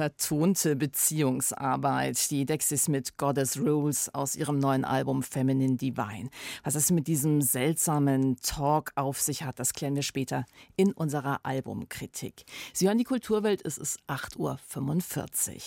Vertonte 0.00 0.76
Beziehungsarbeit. 0.76 2.30
Die 2.30 2.46
Dexys 2.46 2.88
mit 2.88 3.18
Goddess 3.18 3.58
Rules 3.58 4.08
aus 4.14 4.34
ihrem 4.34 4.58
neuen 4.58 4.86
Album 4.86 5.22
Feminine 5.22 5.76
Divine. 5.76 6.30
Was 6.64 6.74
es 6.74 6.90
mit 6.90 7.06
diesem 7.06 7.42
seltsamen 7.42 8.36
Talk 8.36 8.92
auf 8.94 9.20
sich 9.20 9.42
hat, 9.42 9.58
das 9.58 9.74
klären 9.74 9.96
wir 9.96 10.02
später 10.02 10.46
in 10.76 10.94
unserer 10.94 11.40
Albumkritik. 11.42 12.44
Sie 12.72 12.86
hören 12.86 12.96
die 12.96 13.04
Kulturwelt, 13.04 13.60
es 13.62 13.76
ist 13.76 13.98
8.45 14.08 14.38
Uhr. 14.38 15.60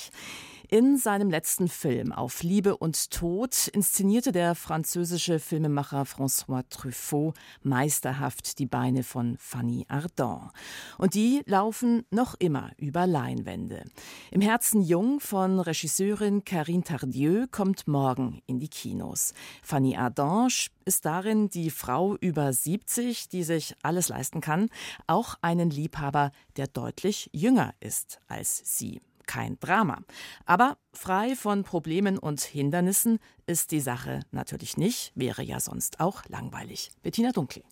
In 0.73 0.97
seinem 0.97 1.29
letzten 1.29 1.67
Film 1.67 2.11
Auf 2.11 2.41
Liebe 2.41 2.75
und 2.75 3.11
Tod 3.11 3.67
inszenierte 3.67 4.31
der 4.31 4.55
französische 4.55 5.37
Filmemacher 5.37 6.01
François 6.01 6.63
Truffaut 6.67 7.35
meisterhaft 7.61 8.57
die 8.57 8.65
Beine 8.65 9.03
von 9.03 9.37
Fanny 9.37 9.85
Ardant. 9.87 10.51
Und 10.97 11.13
die 11.13 11.43
laufen 11.45 12.07
noch 12.09 12.33
immer 12.39 12.71
über 12.77 13.05
Leinwände. 13.05 13.83
Im 14.31 14.41
Herzen 14.41 14.81
jung 14.81 15.19
von 15.19 15.59
Regisseurin 15.59 16.43
Karine 16.43 16.83
Tardieu 16.83 17.45
kommt 17.51 17.87
morgen 17.87 18.41
in 18.45 18.59
die 18.59 18.67
Kinos. 18.67 19.33
Fanny 19.61 19.95
Ardant 19.95 20.67
ist 20.85 21.05
darin 21.05 21.49
die 21.49 21.69
Frau 21.69 22.15
über 22.17 22.51
70, 22.51 23.29
die 23.29 23.43
sich 23.43 23.75
alles 23.83 24.09
leisten 24.09 24.41
kann, 24.41 24.69
auch 25.07 25.35
einen 25.41 25.69
Liebhaber, 25.69 26.31
der 26.57 26.67
deutlich 26.67 27.29
jünger 27.33 27.73
ist 27.79 28.19
als 28.27 28.61
sie 28.65 29.01
kein 29.25 29.57
Drama. 29.59 29.99
Aber 30.45 30.77
frei 30.91 31.35
von 31.35 31.63
Problemen 31.63 32.17
und 32.17 32.41
Hindernissen 32.41 33.19
ist 33.45 33.71
die 33.71 33.79
Sache 33.79 34.21
natürlich 34.31 34.77
nicht, 34.77 35.11
wäre 35.15 35.43
ja 35.43 35.59
sonst 35.59 35.99
auch 35.99 36.23
langweilig. 36.27 36.91
Bettina 37.01 37.31
Dunkel. 37.31 37.63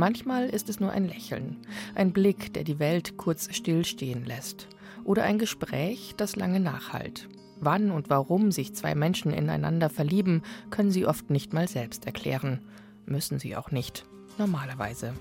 Manchmal 0.00 0.48
ist 0.48 0.70
es 0.70 0.80
nur 0.80 0.92
ein 0.92 1.06
Lächeln, 1.06 1.58
ein 1.94 2.14
Blick, 2.14 2.54
der 2.54 2.64
die 2.64 2.78
Welt 2.78 3.18
kurz 3.18 3.54
stillstehen 3.54 4.24
lässt. 4.24 4.66
Oder 5.04 5.24
ein 5.24 5.38
Gespräch, 5.38 6.14
das 6.16 6.36
lange 6.36 6.58
nachhalt. 6.58 7.28
Wann 7.60 7.90
und 7.90 8.08
warum 8.08 8.50
sich 8.50 8.74
zwei 8.74 8.94
Menschen 8.94 9.30
ineinander 9.30 9.90
verlieben, 9.90 10.40
können 10.70 10.90
sie 10.90 11.04
oft 11.04 11.28
nicht 11.28 11.52
mal 11.52 11.68
selbst 11.68 12.06
erklären. 12.06 12.62
Müssen 13.04 13.38
sie 13.38 13.56
auch 13.56 13.72
nicht. 13.72 14.06
Normalerweise. 14.38 15.12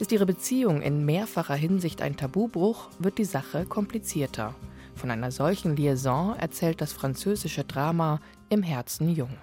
Ist 0.00 0.10
ihre 0.10 0.26
Beziehung 0.26 0.82
in 0.82 1.04
mehrfacher 1.04 1.54
Hinsicht 1.54 2.02
ein 2.02 2.16
Tabubruch, 2.16 2.90
wird 2.98 3.18
die 3.18 3.24
Sache 3.24 3.64
komplizierter. 3.66 4.56
Von 4.96 5.12
einer 5.12 5.30
solchen 5.30 5.76
Liaison 5.76 6.34
erzählt 6.36 6.80
das 6.80 6.92
französische 6.92 7.62
Drama 7.62 8.18
Im 8.48 8.64
Herzen 8.64 9.14
jung. 9.14 9.38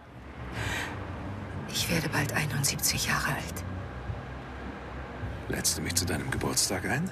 Ich 1.69 1.89
werde 1.89 2.09
bald 2.09 2.33
71 2.33 3.07
Jahre 3.07 3.29
alt. 3.29 3.70
Lädst 5.51 5.77
du 5.77 5.81
mich 5.81 5.95
zu 5.95 6.05
deinem 6.05 6.31
Geburtstag 6.31 6.85
ein? 6.85 7.11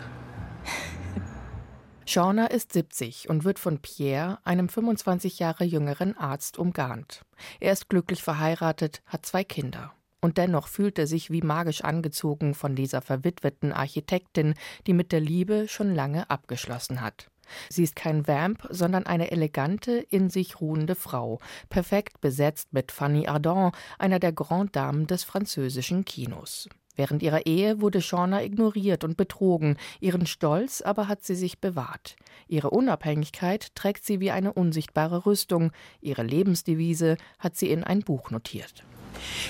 Shauna 2.05 2.45
ist 2.45 2.71
70 2.71 3.27
und 3.27 3.43
wird 3.43 3.59
von 3.59 3.79
Pierre, 3.79 4.39
einem 4.45 4.69
25 4.69 5.39
Jahre 5.39 5.65
jüngeren 5.65 6.17
Arzt, 6.17 6.57
umgarnt. 6.57 7.25
Er 7.59 7.73
ist 7.73 7.89
glücklich 7.89 8.23
verheiratet, 8.23 9.01
hat 9.05 9.25
zwei 9.25 9.43
Kinder. 9.43 9.91
Und 10.21 10.37
dennoch 10.37 10.69
fühlt 10.69 10.97
er 10.97 11.05
sich 11.05 11.31
wie 11.31 11.41
magisch 11.41 11.83
angezogen 11.83 12.53
von 12.53 12.77
dieser 12.77 13.01
verwitweten 13.01 13.73
Architektin, 13.73 14.53
die 14.87 14.93
mit 14.93 15.11
der 15.11 15.19
Liebe 15.19 15.67
schon 15.67 15.93
lange 15.93 16.29
abgeschlossen 16.29 17.01
hat. 17.01 17.29
Sie 17.67 17.83
ist 17.83 17.97
kein 17.97 18.25
Vamp, 18.25 18.65
sondern 18.69 19.05
eine 19.05 19.31
elegante, 19.31 19.97
in 19.97 20.29
sich 20.29 20.61
ruhende 20.61 20.95
Frau, 20.95 21.39
perfekt 21.67 22.21
besetzt 22.21 22.71
mit 22.71 22.93
Fanny 22.93 23.27
Ardant, 23.27 23.75
einer 23.97 24.19
der 24.19 24.31
Grand 24.31 24.77
Damen 24.77 25.07
des 25.07 25.25
französischen 25.25 26.05
Kinos. 26.05 26.69
Während 26.99 27.23
ihrer 27.23 27.45
Ehe 27.45 27.79
wurde 27.79 28.01
Shauna 28.01 28.43
ignoriert 28.43 29.05
und 29.05 29.15
betrogen, 29.15 29.77
ihren 30.01 30.25
Stolz 30.25 30.81
aber 30.81 31.07
hat 31.07 31.23
sie 31.23 31.35
sich 31.35 31.59
bewahrt. 31.59 32.17
Ihre 32.49 32.71
Unabhängigkeit 32.71 33.73
trägt 33.73 34.03
sie 34.03 34.19
wie 34.19 34.31
eine 34.31 34.51
unsichtbare 34.51 35.25
Rüstung, 35.25 35.71
ihre 36.01 36.23
Lebensdevise 36.23 37.15
hat 37.39 37.55
sie 37.55 37.69
in 37.69 37.85
ein 37.85 38.01
Buch 38.01 38.31
notiert. 38.31 38.83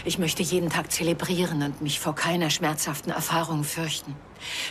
Ich 0.05 0.19
möchte 0.19 0.43
jeden 0.43 0.69
Tag 0.69 0.91
zelebrieren 0.91 1.63
und 1.63 1.81
mich 1.81 1.99
vor 1.99 2.13
keiner 2.13 2.51
schmerzhaften 2.51 3.11
Erfahrung 3.11 3.63
fürchten. 3.63 4.13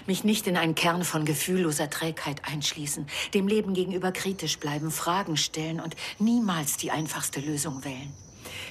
Mich 0.07 0.23
nicht 0.23 0.47
in 0.47 0.57
einen 0.57 0.77
Kern 0.77 1.03
von 1.03 1.25
gefühlloser 1.25 1.91
Trägheit 1.91 2.43
einschließen, 2.45 3.09
dem 3.35 3.49
Leben 3.49 3.75
gegenüber 3.75 4.13
kritisch 4.13 4.61
bleiben, 4.61 4.93
Fragen 4.93 5.37
stellen 5.37 5.81
und 5.81 5.97
niemals 6.21 6.77
die 6.77 6.93
einfachste 6.93 7.41
Lösung 7.41 7.85
wählen. 7.85 8.13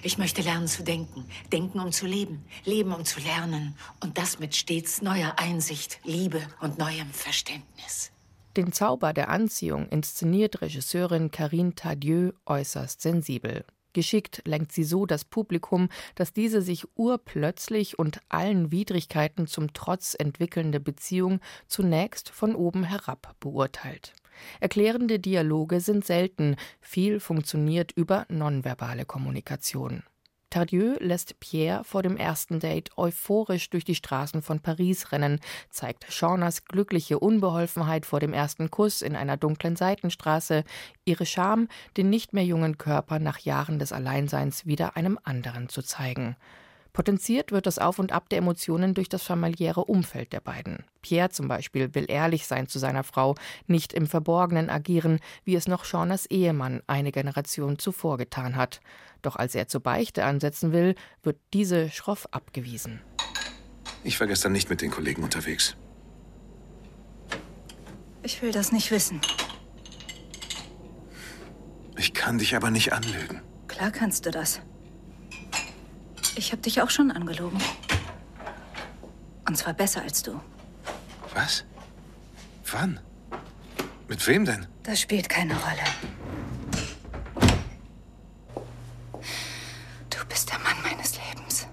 Ich 0.03 0.17
möchte 0.17 0.41
lernen 0.41 0.67
zu 0.67 0.83
denken, 0.83 1.25
denken 1.51 1.79
um 1.79 1.91
zu 1.91 2.05
leben, 2.05 2.43
leben 2.65 2.93
um 2.93 3.05
zu 3.05 3.19
lernen 3.19 3.75
und 4.01 4.17
das 4.17 4.39
mit 4.39 4.55
stets 4.55 5.01
neuer 5.01 5.33
Einsicht, 5.37 5.99
Liebe 6.03 6.41
und 6.61 6.77
neuem 6.77 7.09
Verständnis. 7.11 8.11
Den 8.55 8.71
Zauber 8.71 9.13
der 9.13 9.29
Anziehung 9.29 9.87
inszeniert 9.89 10.61
Regisseurin 10.61 11.29
Karine 11.29 11.75
Tardieu 11.75 12.31
äußerst 12.45 13.01
sensibel. 13.01 13.65
Geschickt 13.93 14.41
lenkt 14.45 14.71
sie 14.71 14.83
so 14.83 15.05
das 15.05 15.25
Publikum, 15.25 15.89
dass 16.15 16.33
diese 16.33 16.61
sich 16.61 16.85
urplötzlich 16.95 17.97
und 17.97 18.19
allen 18.29 18.71
Widrigkeiten 18.71 19.47
zum 19.47 19.73
Trotz 19.73 20.15
entwickelnde 20.17 20.79
Beziehung 20.79 21.39
zunächst 21.67 22.29
von 22.29 22.55
oben 22.55 22.83
herab 22.83 23.35
beurteilt. 23.39 24.13
Erklärende 24.59 25.19
Dialoge 25.19 25.79
sind 25.79 26.05
selten, 26.05 26.55
viel 26.81 27.19
funktioniert 27.19 27.91
über 27.91 28.25
nonverbale 28.29 29.05
Kommunikation. 29.05 30.03
Tardieu 30.49 30.95
lässt 30.99 31.41
Pierre 31.41 31.83
vor 31.83 32.03
dem 32.03 32.15
ersten 32.15 32.61
Date 32.61 32.97
euphorisch 32.97 33.69
durch 33.69 33.83
die 33.83 33.95
Straßen 33.95 34.41
von 34.41 34.61
Paris 34.61 35.11
rennen, 35.11 35.41
zeigt 35.69 36.11
Shaunas 36.11 36.63
glückliche 36.63 37.19
Unbeholfenheit 37.19 38.05
vor 38.05 38.21
dem 38.21 38.33
ersten 38.33 38.71
Kuss 38.71 39.01
in 39.01 39.17
einer 39.17 39.35
dunklen 39.35 39.75
Seitenstraße, 39.75 40.63
ihre 41.03 41.25
Scham, 41.25 41.67
den 41.97 42.09
nicht 42.09 42.31
mehr 42.31 42.45
jungen 42.45 42.77
Körper 42.77 43.19
nach 43.19 43.39
Jahren 43.39 43.77
des 43.77 43.91
Alleinseins 43.91 44.65
wieder 44.65 44.95
einem 44.95 45.19
anderen 45.21 45.67
zu 45.67 45.81
zeigen. 45.81 46.37
Potenziert 46.97 47.51
wird 47.51 47.67
das 47.67 47.77
Auf 47.77 47.99
und 47.99 48.11
Ab 48.11 48.27
der 48.27 48.39
Emotionen 48.39 48.95
durch 48.95 49.07
das 49.07 49.21
familiäre 49.21 49.85
Umfeld 49.85 50.33
der 50.33 50.39
beiden. 50.39 50.83
Pierre 51.03 51.29
zum 51.29 51.47
Beispiel 51.47 51.93
will 51.93 52.05
ehrlich 52.07 52.47
sein 52.47 52.67
zu 52.67 52.79
seiner 52.79 53.03
Frau, 53.03 53.35
nicht 53.67 53.93
im 53.93 54.07
Verborgenen 54.07 54.71
agieren, 54.71 55.19
wie 55.43 55.53
es 55.53 55.67
noch 55.67 55.85
Shaunas 55.85 56.25
Ehemann 56.25 56.81
eine 56.87 57.11
Generation 57.11 57.77
zuvor 57.77 58.17
getan 58.17 58.55
hat. 58.55 58.81
Doch 59.21 59.35
als 59.35 59.53
er 59.53 59.67
zur 59.67 59.81
Beichte 59.81 60.25
ansetzen 60.25 60.71
will, 60.71 60.95
wird 61.21 61.37
diese 61.53 61.91
schroff 61.91 62.27
abgewiesen. 62.31 62.99
Ich 64.03 64.19
war 64.19 64.25
gestern 64.25 64.53
nicht 64.53 64.67
mit 64.71 64.81
den 64.81 64.89
Kollegen 64.89 65.23
unterwegs. 65.23 65.75
Ich 68.23 68.41
will 68.41 68.51
das 68.51 68.71
nicht 68.71 68.89
wissen. 68.89 69.21
Ich 71.95 72.15
kann 72.15 72.39
dich 72.39 72.55
aber 72.55 72.71
nicht 72.71 72.91
anlügen. 72.91 73.43
Klar 73.67 73.91
kannst 73.91 74.25
du 74.25 74.31
das. 74.31 74.61
Ich 76.37 76.51
habe 76.51 76.61
dich 76.61 76.79
auch 76.83 76.89
schon 76.91 77.09
angelogen. 77.09 77.59
Und 79.47 79.57
zwar 79.57 79.73
besser 79.73 80.03
als 80.03 80.21
du. 80.21 80.39
Was? 81.33 81.65
Wann? 82.71 82.99
Mit 84.07 84.25
wem 84.27 84.45
denn? 84.45 84.67
Das 84.83 85.01
spielt 85.01 85.29
keine 85.29 85.55
Rolle. 85.55 85.83
Du 90.11 90.25
bist 90.29 90.51
der 90.51 90.59
Mann 90.59 90.75
meines 90.83 91.17
Lebens. 91.17 91.65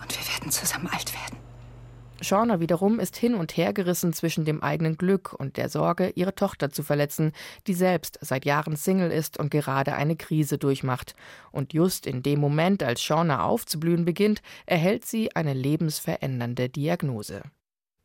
Und 0.00 0.18
wir 0.18 0.32
werden 0.32 0.50
zusammen 0.50 0.86
alt 0.86 1.12
werden. 1.12 1.36
Shauna 2.32 2.60
wiederum 2.60 2.98
ist 2.98 3.14
hin 3.18 3.34
und 3.34 3.58
her 3.58 3.74
gerissen 3.74 4.14
zwischen 4.14 4.46
dem 4.46 4.62
eigenen 4.62 4.96
Glück 4.96 5.34
und 5.34 5.58
der 5.58 5.68
Sorge, 5.68 6.12
ihre 6.14 6.34
Tochter 6.34 6.70
zu 6.70 6.82
verletzen, 6.82 7.32
die 7.66 7.74
selbst 7.74 8.18
seit 8.22 8.46
Jahren 8.46 8.74
Single 8.74 9.10
ist 9.10 9.38
und 9.38 9.50
gerade 9.50 9.92
eine 9.92 10.16
Krise 10.16 10.56
durchmacht. 10.56 11.14
Und 11.50 11.74
just 11.74 12.06
in 12.06 12.22
dem 12.22 12.40
Moment, 12.40 12.82
als 12.82 13.02
Shauna 13.02 13.44
aufzublühen 13.44 14.06
beginnt, 14.06 14.40
erhält 14.64 15.04
sie 15.04 15.36
eine 15.36 15.52
lebensverändernde 15.52 16.70
Diagnose. 16.70 17.42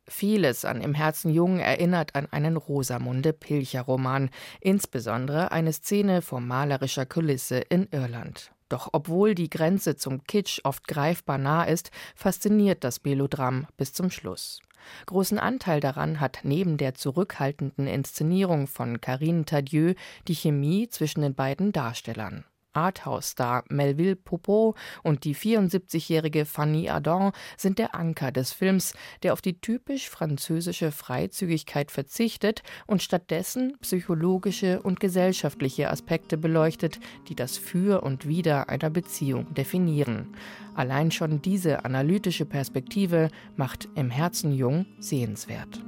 Vieles 0.06 0.66
an 0.66 0.82
Im 0.82 0.92
Herzen 0.92 1.32
Jung 1.32 1.58
erinnert 1.58 2.14
an 2.14 2.28
einen 2.30 2.58
Rosamunde 2.58 3.32
Pilcher-Roman, 3.32 4.28
insbesondere 4.60 5.52
eine 5.52 5.72
Szene 5.72 6.20
vor 6.20 6.40
malerischer 6.40 7.06
Kulisse 7.06 7.60
in 7.60 7.88
Irland. 7.92 8.52
Doch 8.68 8.88
obwohl 8.92 9.34
die 9.34 9.50
Grenze 9.50 9.96
zum 9.96 10.24
Kitsch 10.24 10.60
oft 10.64 10.86
greifbar 10.86 11.38
nah 11.38 11.64
ist, 11.64 11.90
fasziniert 12.14 12.84
das 12.84 13.02
Melodram 13.04 13.66
bis 13.76 13.92
zum 13.92 14.10
Schluss. 14.10 14.60
Großen 15.06 15.38
Anteil 15.38 15.80
daran 15.80 16.20
hat 16.20 16.40
neben 16.42 16.76
der 16.76 16.94
zurückhaltenden 16.94 17.86
Inszenierung 17.86 18.66
von 18.66 19.00
Karine 19.00 19.44
Tadieu 19.44 19.94
die 20.28 20.34
Chemie 20.34 20.88
zwischen 20.88 21.22
den 21.22 21.34
beiden 21.34 21.72
Darstellern. 21.72 22.44
Arthouse-Star 22.78 23.64
Melville 23.68 24.14
Poupeau 24.14 24.74
und 25.02 25.24
die 25.24 25.34
74-jährige 25.34 26.44
Fanny 26.44 26.88
Ardant 26.88 27.34
sind 27.56 27.78
der 27.78 27.94
Anker 27.94 28.30
des 28.30 28.52
Films, 28.52 28.94
der 29.22 29.32
auf 29.32 29.42
die 29.42 29.60
typisch 29.60 30.08
französische 30.08 30.92
Freizügigkeit 30.92 31.90
verzichtet 31.90 32.62
und 32.86 33.02
stattdessen 33.02 33.76
psychologische 33.80 34.80
und 34.80 35.00
gesellschaftliche 35.00 35.90
Aspekte 35.90 36.38
beleuchtet, 36.38 37.00
die 37.28 37.34
das 37.34 37.58
Für 37.58 38.02
und 38.02 38.28
Wider 38.28 38.68
einer 38.68 38.90
Beziehung 38.90 39.52
definieren. 39.54 40.36
Allein 40.74 41.10
schon 41.10 41.42
diese 41.42 41.84
analytische 41.84 42.44
Perspektive 42.44 43.30
macht 43.56 43.88
im 43.96 44.10
Herzen 44.10 44.52
jung 44.52 44.86
sehenswert. 45.00 45.82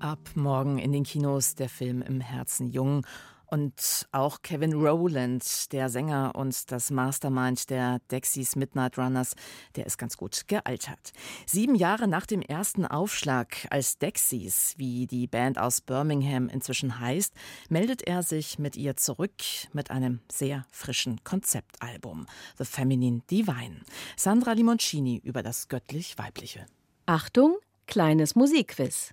Ab 0.00 0.30
morgen 0.34 0.78
in 0.78 0.92
den 0.92 1.04
Kinos 1.04 1.56
der 1.56 1.68
Film 1.68 2.00
Im 2.00 2.22
Herzen 2.22 2.70
jung. 2.70 3.06
Und 3.50 4.06
auch 4.12 4.42
Kevin 4.42 4.74
Rowland, 4.74 5.72
der 5.72 5.88
Sänger 5.88 6.36
und 6.36 6.70
das 6.70 6.92
Mastermind 6.92 7.68
der 7.68 7.98
Dexys 8.10 8.54
Midnight 8.54 8.96
Runners, 8.96 9.34
der 9.74 9.86
ist 9.86 9.98
ganz 9.98 10.16
gut 10.16 10.46
gealtert. 10.46 11.12
Sieben 11.46 11.74
Jahre 11.74 12.06
nach 12.06 12.26
dem 12.26 12.42
ersten 12.42 12.86
Aufschlag 12.86 13.66
als 13.70 13.98
Dexys, 13.98 14.74
wie 14.76 15.08
die 15.08 15.26
Band 15.26 15.58
aus 15.58 15.80
Birmingham 15.80 16.48
inzwischen 16.48 17.00
heißt, 17.00 17.34
meldet 17.68 18.02
er 18.02 18.22
sich 18.22 18.60
mit 18.60 18.76
ihr 18.76 18.96
zurück 18.96 19.42
mit 19.72 19.90
einem 19.90 20.20
sehr 20.30 20.64
frischen 20.70 21.24
Konzeptalbum, 21.24 22.26
The 22.56 22.64
Feminine 22.64 23.22
Divine. 23.28 23.80
Sandra 24.16 24.52
Limoncini 24.52 25.20
über 25.24 25.42
das 25.42 25.66
göttlich-weibliche. 25.66 26.66
Achtung, 27.06 27.56
kleines 27.86 28.36
Musikquiz. 28.36 29.12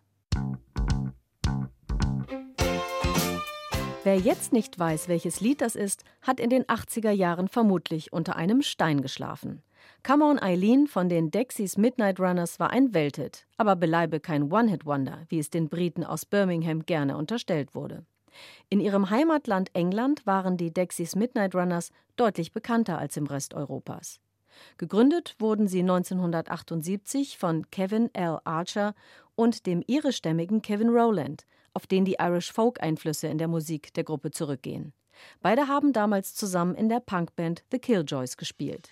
Wer 4.07 4.19
jetzt 4.19 4.53
nicht 4.53 4.79
weiß, 4.79 5.09
welches 5.09 5.41
Lied 5.41 5.59
das 5.59 5.75
ist, 5.75 6.05
hat 6.21 6.39
in 6.39 6.49
den 6.49 6.63
80er 6.63 7.11
Jahren 7.11 7.49
vermutlich 7.49 8.13
unter 8.13 8.37
einem 8.37 8.61
Stein 8.61 9.01
geschlafen. 9.01 9.63
Come 10.01 10.23
On 10.23 10.41
Eileen 10.41 10.87
von 10.87 11.09
den 11.09 11.29
Dexys 11.29 11.75
Midnight 11.75 12.17
Runners 12.17 12.57
war 12.57 12.69
ein 12.69 12.93
Welthit, 12.93 13.45
aber 13.57 13.75
beleibe 13.75 14.21
kein 14.21 14.49
One-Hit-Wonder, 14.49 15.25
wie 15.27 15.39
es 15.39 15.49
den 15.49 15.67
Briten 15.67 16.05
aus 16.05 16.25
Birmingham 16.25 16.85
gerne 16.85 17.17
unterstellt 17.17 17.75
wurde. 17.75 18.05
In 18.69 18.79
ihrem 18.79 19.09
Heimatland 19.09 19.71
England 19.73 20.25
waren 20.25 20.55
die 20.55 20.73
Dexys 20.73 21.17
Midnight 21.17 21.53
Runners 21.53 21.91
deutlich 22.15 22.53
bekannter 22.53 22.97
als 22.97 23.17
im 23.17 23.25
Rest 23.25 23.55
Europas. 23.55 24.21
Gegründet 24.77 25.35
wurden 25.37 25.67
sie 25.67 25.81
1978 25.81 27.37
von 27.37 27.69
Kevin 27.71 28.09
L. 28.13 28.39
Archer 28.45 28.95
und 29.35 29.65
dem 29.65 29.83
irischstämmigen 29.85 30.61
Kevin 30.61 30.91
Rowland, 30.91 31.45
auf 31.77 31.85
den 31.85 32.05
die 32.05 32.15
Irish 32.19 32.51
Folk-Einflüsse 32.51 33.27
in 33.27 33.37
der 33.37 33.47
Musik 33.47 33.93
der 33.93 34.03
Gruppe 34.03 34.31
zurückgehen. 34.31 34.93
Beide 35.43 35.67
haben 35.67 35.93
damals 35.93 36.33
zusammen 36.33 36.73
in 36.73 36.89
der 36.89 37.01
Punkband 37.01 37.63
The 37.71 37.77
Killjoys 37.77 38.35
gespielt. 38.35 38.91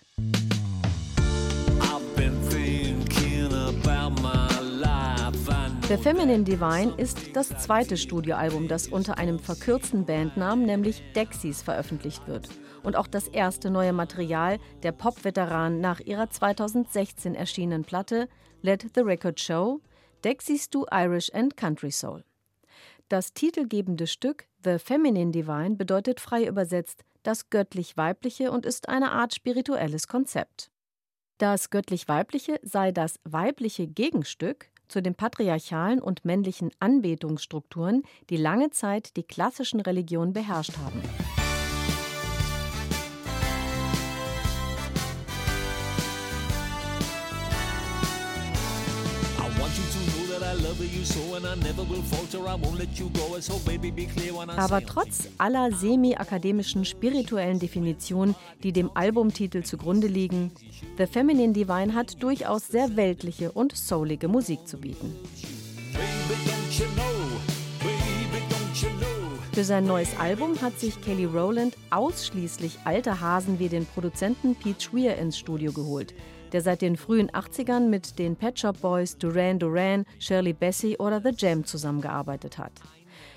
The 5.87 5.97
Feminine 5.97 6.43
Divine 6.43 6.93
ist 6.97 7.35
das 7.35 7.49
zweite 7.57 7.97
Studioalbum, 7.97 8.67
das 8.67 8.87
unter 8.87 9.17
einem 9.17 9.39
verkürzten 9.39 10.05
Bandnamen, 10.05 10.67
nämlich 10.67 11.01
Dexys, 11.15 11.63
veröffentlicht 11.63 12.27
wird. 12.27 12.49
Und 12.83 12.95
auch 12.95 13.07
das 13.07 13.27
erste 13.27 13.71
neue 13.71 13.93
Material 13.93 14.59
der 14.83 14.91
Pop-Veteran 14.91 15.81
nach 15.81 16.01
ihrer 16.01 16.29
2016 16.29 17.33
erschienenen 17.33 17.83
Platte 17.83 18.29
Let 18.61 18.85
the 18.93 19.01
Record 19.01 19.39
Show, 19.39 19.81
Dexys 20.23 20.69
do 20.69 20.85
Irish 20.91 21.33
and 21.33 21.57
Country 21.57 21.89
Soul. 21.89 22.23
Das 23.07 23.33
titelgebende 23.33 24.07
Stück 24.07 24.47
The 24.63 24.79
Feminine 24.79 25.31
Divine 25.31 25.75
bedeutet 25.75 26.19
frei 26.19 26.45
übersetzt 26.45 27.03
das 27.21 27.49
göttlich-weibliche 27.49 28.51
und 28.51 28.65
ist 28.65 28.89
eine 28.89 29.11
Art 29.11 29.33
spirituelles 29.33 30.07
Konzept. 30.07 30.71
Das 31.37 31.69
göttlich-weibliche 31.69 32.59
sei 32.63 32.91
das 32.91 33.19
weibliche 33.23 33.87
Gegenstück 33.87 34.69
zu 34.87 35.01
den 35.01 35.15
patriarchalen 35.15 36.01
und 36.01 36.23
männlichen 36.23 36.71
Anbetungsstrukturen, 36.79 38.03
die 38.29 38.37
lange 38.37 38.69
Zeit 38.69 39.17
die 39.17 39.23
klassischen 39.23 39.81
Religionen 39.81 40.33
beherrscht 40.33 40.77
haben. 40.77 41.01
Aber 54.57 54.85
trotz 54.85 55.27
aller 55.37 55.71
semi-akademischen 55.71 56.85
spirituellen 56.85 57.59
Definitionen, 57.59 58.35
die 58.63 58.71
dem 58.71 58.89
Albumtitel 58.93 59.63
zugrunde 59.63 60.07
liegen, 60.07 60.51
The 60.97 61.05
Feminine 61.05 61.53
Divine 61.53 61.93
hat 61.93 62.21
durchaus 62.21 62.67
sehr 62.67 62.95
weltliche 62.95 63.51
und 63.51 63.75
soulige 63.75 64.27
Musik 64.27 64.67
zu 64.67 64.77
bieten. 64.77 65.13
Für 69.53 69.63
sein 69.63 69.85
neues 69.85 70.09
Album 70.19 70.61
hat 70.61 70.79
sich 70.79 70.99
Kelly 71.01 71.25
Rowland 71.25 71.77
ausschließlich 71.89 72.79
alte 72.83 73.21
Hasen 73.21 73.57
wie 73.59 73.69
den 73.69 73.85
Produzenten 73.85 74.55
Pete 74.55 74.83
Schweer 74.83 75.17
ins 75.17 75.37
Studio 75.37 75.71
geholt– 75.71 76.13
der 76.51 76.61
seit 76.61 76.81
den 76.81 76.97
frühen 76.97 77.29
80ern 77.29 77.87
mit 77.87 78.19
den 78.19 78.35
Pet 78.35 78.59
Shop 78.59 78.79
Boys, 78.81 79.17
Duran 79.17 79.59
Duran, 79.59 80.05
Shirley 80.19 80.53
Bassey 80.53 80.97
oder 80.97 81.21
The 81.21 81.31
Jam 81.35 81.65
zusammengearbeitet 81.65 82.57
hat. 82.57 82.73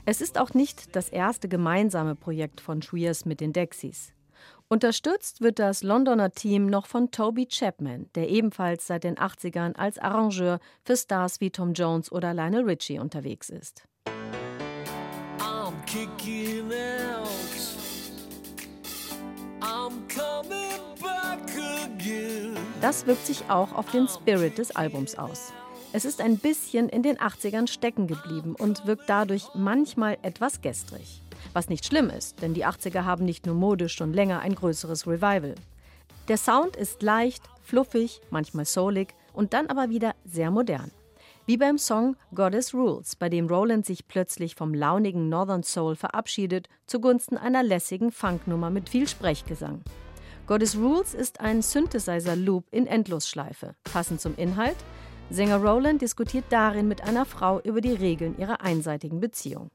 Es 0.05 0.21
ist 0.21 0.38
auch 0.38 0.55
nicht 0.55 0.97
das 0.97 1.09
erste 1.09 1.49
gemeinsame 1.49 2.14
Projekt 2.14 2.61
von 2.61 2.83
Schweers 2.83 3.25
mit 3.25 3.40
den 3.40 3.53
Dexys. 3.53 4.12
Unterstützt 4.68 5.40
wird 5.40 5.59
das 5.59 5.83
Londoner 5.83 6.31
Team 6.31 6.66
noch 6.66 6.87
von 6.87 7.11
Toby 7.11 7.47
Chapman, 7.47 8.11
der 8.14 8.29
ebenfalls 8.29 8.87
seit 8.87 9.05
den 9.05 9.16
80ern 9.16 9.75
als 9.77 9.99
Arrangeur 9.99 10.61
für 10.85 10.97
Stars 10.97 11.40
wie 11.40 11.51
Tom 11.51 11.73
Jones 11.73 12.12
oder 12.12 12.35
Lionel 12.35 12.64
Richie 12.64 12.99
unterwegs 12.99 13.49
ist. 13.49 13.85
I'm 15.40 15.75
kicking 15.87 16.71
out. 16.73 17.47
Das 22.81 23.09
wirkt 23.09 23.27
sich 23.27 23.51
auch 23.51 23.73
auf 23.73 23.91
den 23.91 24.07
Spirit 24.07 24.57
des 24.59 24.77
Albums 24.77 25.19
aus. 25.19 25.53
Es 25.93 26.05
ist 26.05 26.21
ein 26.21 26.38
bisschen 26.38 26.88
in 26.88 27.03
den 27.03 27.17
80ern 27.17 27.67
stecken 27.67 28.07
geblieben 28.07 28.55
und 28.57 28.87
wirkt 28.87 29.09
dadurch 29.09 29.49
manchmal 29.55 30.17
etwas 30.23 30.61
gestrig. 30.61 31.21
Was 31.55 31.69
nicht 31.69 31.85
schlimm 31.85 32.09
ist, 32.09 32.41
denn 32.41 32.55
die 32.55 32.64
80er 32.64 33.05
haben 33.05 33.25
nicht 33.25 33.47
nur 33.47 33.57
modisch 33.57 33.95
schon 33.95 34.12
länger 34.12 34.41
ein 34.41 34.55
größeres 34.55 35.09
Revival. 35.09 35.57
Der 36.29 36.37
Sound 36.37 36.77
ist 36.77 37.03
leicht, 37.03 37.43
fluffig, 37.62 38.21
manchmal 38.31 38.64
soulig 38.64 39.09
und 39.33 39.55
dann 39.55 39.67
aber 39.67 39.88
wieder 39.88 40.14
sehr 40.25 40.53
modern. 40.53 40.93
Wie 41.47 41.57
beim 41.57 41.79
Song 41.79 42.14
Goddess 42.33 42.75
Rules, 42.75 43.17
bei 43.17 43.29
dem 43.29 43.49
Roland 43.49 43.87
sich 43.87 44.07
plötzlich 44.07 44.55
vom 44.55 44.73
launigen 44.73 45.29
Northern 45.29 45.64
Soul 45.64 45.97
verabschiedet 45.97 46.69
zugunsten 46.87 47.38
einer 47.38 47.64
lässigen 47.64 48.12
Funknummer 48.12 48.71
mit 48.71 48.88
viel 48.88 49.09
Sprechgesang. 49.09 49.83
Goddess 50.48 50.76
Rules 50.76 51.12
ist 51.12 51.40
ein 51.40 51.61
Synthesizer-Loop 51.61 52.68
in 52.70 52.87
Endlosschleife. 52.87 53.74
Passend 53.84 54.22
zum 54.22 54.34
Inhalt, 54.37 54.78
Sänger 55.28 55.58
Roland 55.58 56.00
diskutiert 56.00 56.46
darin 56.48 56.88
mit 56.88 57.04
einer 57.04 57.26
Frau 57.26 57.61
über 57.61 57.82
die 57.82 57.92
Regeln 57.92 58.34
ihrer 58.38 58.62
einseitigen 58.62 59.20
Beziehung. 59.20 59.70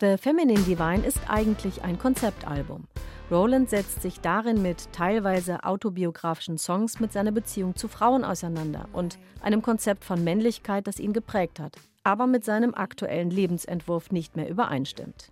The 0.00 0.16
Feminine 0.16 0.62
Divine 0.62 1.04
ist 1.04 1.18
eigentlich 1.26 1.82
ein 1.82 1.98
Konzeptalbum. 1.98 2.86
Roland 3.32 3.68
setzt 3.68 4.02
sich 4.02 4.20
darin 4.20 4.62
mit 4.62 4.92
teilweise 4.92 5.64
autobiografischen 5.64 6.58
Songs 6.58 7.00
mit 7.00 7.12
seiner 7.12 7.32
Beziehung 7.32 7.74
zu 7.74 7.88
Frauen 7.88 8.22
auseinander 8.22 8.88
und 8.92 9.18
einem 9.40 9.62
Konzept 9.62 10.04
von 10.04 10.22
Männlichkeit, 10.22 10.86
das 10.86 11.00
ihn 11.00 11.12
geprägt 11.12 11.58
hat 11.58 11.76
aber 12.08 12.26
mit 12.26 12.42
seinem 12.42 12.74
aktuellen 12.74 13.28
Lebensentwurf 13.28 14.10
nicht 14.10 14.34
mehr 14.34 14.48
übereinstimmt. 14.48 15.30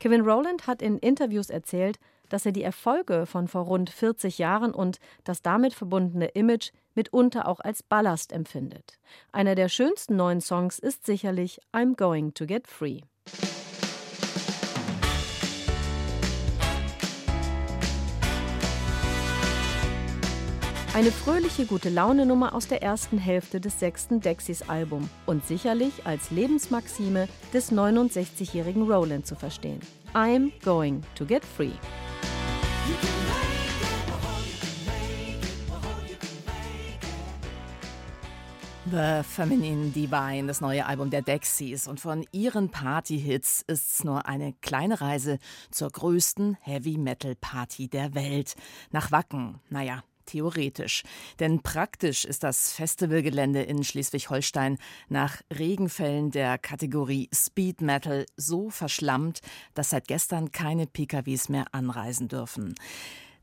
Kevin 0.00 0.22
Rowland 0.22 0.66
hat 0.66 0.80
in 0.80 0.96
Interviews 0.96 1.50
erzählt, 1.50 1.98
dass 2.30 2.46
er 2.46 2.52
die 2.52 2.62
Erfolge 2.62 3.26
von 3.26 3.48
vor 3.48 3.64
rund 3.64 3.90
40 3.90 4.38
Jahren 4.38 4.72
und 4.72 4.98
das 5.24 5.42
damit 5.42 5.74
verbundene 5.74 6.28
Image 6.28 6.70
mitunter 6.94 7.46
auch 7.46 7.60
als 7.60 7.82
Ballast 7.82 8.32
empfindet. 8.32 8.98
Einer 9.30 9.56
der 9.56 9.68
schönsten 9.68 10.16
neuen 10.16 10.40
Songs 10.40 10.78
ist 10.78 11.04
sicherlich 11.04 11.60
I'm 11.74 11.96
Going 11.96 12.32
to 12.32 12.46
Get 12.46 12.66
Free. 12.66 13.00
Eine 20.96 21.12
fröhliche 21.12 21.66
gute 21.66 21.90
Laune 21.90 22.24
Nummer 22.24 22.54
aus 22.54 22.68
der 22.68 22.82
ersten 22.82 23.18
Hälfte 23.18 23.60
des 23.60 23.78
sechsten 23.78 24.22
Dexys 24.22 24.62
Album 24.62 25.10
und 25.26 25.46
sicherlich 25.46 26.06
als 26.06 26.30
Lebensmaxime 26.30 27.28
des 27.52 27.70
69-jährigen 27.70 28.90
Roland 28.90 29.26
zu 29.26 29.34
verstehen. 29.34 29.78
I'm 30.14 30.52
going 30.64 31.02
to 31.14 31.26
get 31.26 31.44
free. 31.44 31.72
The 38.90 39.22
Feminine 39.22 39.90
Divine, 39.90 40.46
das 40.46 40.62
neue 40.62 40.86
Album 40.86 41.10
der 41.10 41.20
Dexys. 41.20 41.88
Und 41.88 42.00
von 42.00 42.24
ihren 42.32 42.70
Party-Hits 42.70 43.64
ist 43.66 43.96
es 43.96 44.04
nur 44.04 44.24
eine 44.24 44.54
kleine 44.62 44.98
Reise 45.02 45.40
zur 45.70 45.90
größten 45.90 46.56
Heavy-Metal-Party 46.62 47.88
der 47.88 48.14
Welt. 48.14 48.54
Nach 48.92 49.12
Wacken. 49.12 49.60
Naja, 49.68 50.02
theoretisch. 50.26 51.02
Denn 51.40 51.62
praktisch 51.62 52.24
ist 52.24 52.42
das 52.42 52.72
Festivalgelände 52.72 53.62
in 53.62 53.82
Schleswig-Holstein 53.82 54.78
nach 55.08 55.40
Regenfällen 55.56 56.30
der 56.30 56.58
Kategorie 56.58 57.28
Speed 57.32 57.80
Metal 57.80 58.26
so 58.36 58.70
verschlammt, 58.70 59.40
dass 59.74 59.90
seit 59.90 60.08
gestern 60.08 60.50
keine 60.52 60.86
PKWs 60.86 61.48
mehr 61.48 61.66
anreisen 61.72 62.28
dürfen. 62.28 62.74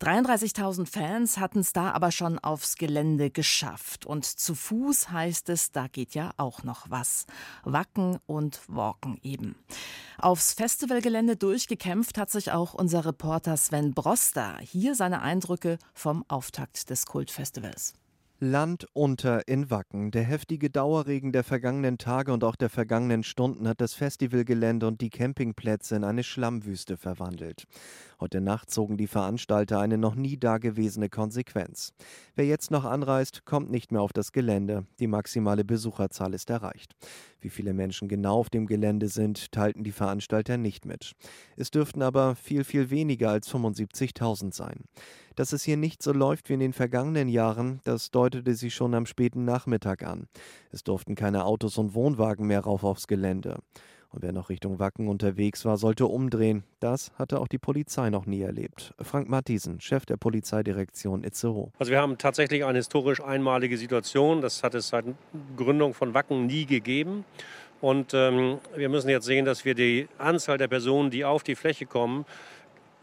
33.000 0.03 0.85
Fans 0.85 1.37
hatten 1.37 1.59
es 1.59 1.71
da 1.71 1.91
aber 1.91 2.11
schon 2.11 2.37
aufs 2.37 2.75
Gelände 2.75 3.29
geschafft. 3.29 4.05
Und 4.05 4.25
zu 4.25 4.53
Fuß 4.53 5.11
heißt 5.11 5.47
es, 5.47 5.71
da 5.71 5.87
geht 5.87 6.13
ja 6.13 6.31
auch 6.35 6.63
noch 6.63 6.89
was. 6.89 7.25
Wacken 7.63 8.19
und 8.25 8.59
Walken 8.67 9.17
eben. 9.23 9.55
Aufs 10.17 10.51
Festivalgelände 10.51 11.37
durchgekämpft 11.37 12.17
hat 12.17 12.29
sich 12.29 12.51
auch 12.51 12.73
unser 12.73 13.05
Reporter 13.05 13.55
Sven 13.55 13.93
Broster. 13.93 14.57
Hier 14.59 14.93
seine 14.95 15.21
Eindrücke 15.21 15.77
vom 15.93 16.25
Auftakt 16.27 16.89
des 16.89 17.05
Kultfestivals. 17.05 17.93
Land 18.43 18.87
unter 18.91 19.47
in 19.47 19.69
Wacken. 19.69 20.11
Der 20.11 20.23
heftige 20.23 20.69
Dauerregen 20.69 21.31
der 21.31 21.45
vergangenen 21.45 21.97
Tage 21.97 22.33
und 22.33 22.43
auch 22.43 22.57
der 22.57 22.69
vergangenen 22.69 23.23
Stunden 23.23 23.69
hat 23.69 23.79
das 23.79 23.93
Festivalgelände 23.93 24.85
und 24.85 24.99
die 24.99 25.09
Campingplätze 25.09 25.95
in 25.95 26.03
eine 26.03 26.23
Schlammwüste 26.23 26.97
verwandelt. 26.97 27.63
Heute 28.19 28.41
Nacht 28.41 28.69
zogen 28.69 28.97
die 28.97 29.07
Veranstalter 29.07 29.79
eine 29.79 29.97
noch 29.97 30.15
nie 30.15 30.35
dagewesene 30.37 31.07
Konsequenz. 31.07 31.93
Wer 32.35 32.45
jetzt 32.45 32.69
noch 32.69 32.83
anreist, 32.83 33.45
kommt 33.45 33.71
nicht 33.71 33.93
mehr 33.93 34.01
auf 34.01 34.11
das 34.11 34.33
Gelände. 34.33 34.85
Die 34.99 35.07
maximale 35.07 35.63
Besucherzahl 35.63 36.33
ist 36.33 36.49
erreicht. 36.49 36.95
Wie 37.39 37.49
viele 37.49 37.73
Menschen 37.73 38.09
genau 38.09 38.39
auf 38.39 38.49
dem 38.49 38.65
Gelände 38.65 39.07
sind, 39.07 39.53
teilten 39.53 39.85
die 39.85 39.91
Veranstalter 39.91 40.57
nicht 40.57 40.85
mit. 40.85 41.13
Es 41.55 41.71
dürften 41.71 42.01
aber 42.01 42.35
viel, 42.35 42.65
viel 42.65 42.89
weniger 42.89 43.29
als 43.29 43.49
75.000 43.49 44.53
sein. 44.53 44.83
Dass 45.35 45.53
es 45.53 45.63
hier 45.63 45.77
nicht 45.77 46.03
so 46.03 46.11
läuft 46.11 46.49
wie 46.49 46.53
in 46.53 46.59
den 46.59 46.73
vergangenen 46.73 47.27
Jahren, 47.27 47.81
das 47.83 48.11
deutete 48.11 48.53
sich 48.53 48.75
schon 48.75 48.93
am 48.93 49.05
späten 49.05 49.45
Nachmittag 49.45 50.03
an. 50.03 50.27
Es 50.71 50.83
durften 50.83 51.15
keine 51.15 51.45
Autos 51.45 51.77
und 51.77 51.95
Wohnwagen 51.95 52.45
mehr 52.45 52.61
rauf 52.61 52.83
aufs 52.83 53.07
Gelände. 53.07 53.59
Und 54.13 54.21
wer 54.21 54.31
noch 54.31 54.49
Richtung 54.49 54.77
Wacken 54.77 55.07
unterwegs 55.07 55.65
war, 55.65 55.77
sollte 55.77 56.05
umdrehen. 56.05 56.63
Das 56.79 57.11
hatte 57.15 57.39
auch 57.39 57.47
die 57.47 57.57
Polizei 57.57 58.11
noch 58.11 58.27
nie 58.27 58.41
erlebt. 58.41 58.93
Frank 59.01 59.27
Matthiesen, 59.27 59.81
Chef 59.81 60.05
der 60.05 60.17
Polizeidirektion 60.17 61.23
Itzehoe. 61.23 61.71
Also 61.79 61.91
wir 61.91 61.99
haben 61.99 62.19
tatsächlich 62.19 62.63
eine 62.63 62.77
historisch 62.77 63.23
einmalige 63.23 63.75
Situation. 63.75 64.41
Das 64.41 64.61
hat 64.61 64.75
es 64.75 64.89
seit 64.89 65.05
Gründung 65.57 65.95
von 65.95 66.13
Wacken 66.13 66.45
nie 66.45 66.67
gegeben. 66.67 67.25
Und 67.81 68.13
ähm, 68.13 68.59
wir 68.75 68.87
müssen 68.87 69.09
jetzt 69.09 69.25
sehen, 69.25 69.45
dass 69.45 69.65
wir 69.65 69.73
die 69.73 70.07
Anzahl 70.19 70.59
der 70.59 70.67
Personen, 70.67 71.09
die 71.09 71.25
auf 71.25 71.41
die 71.41 71.55
Fläche 71.55 71.87
kommen, 71.87 72.23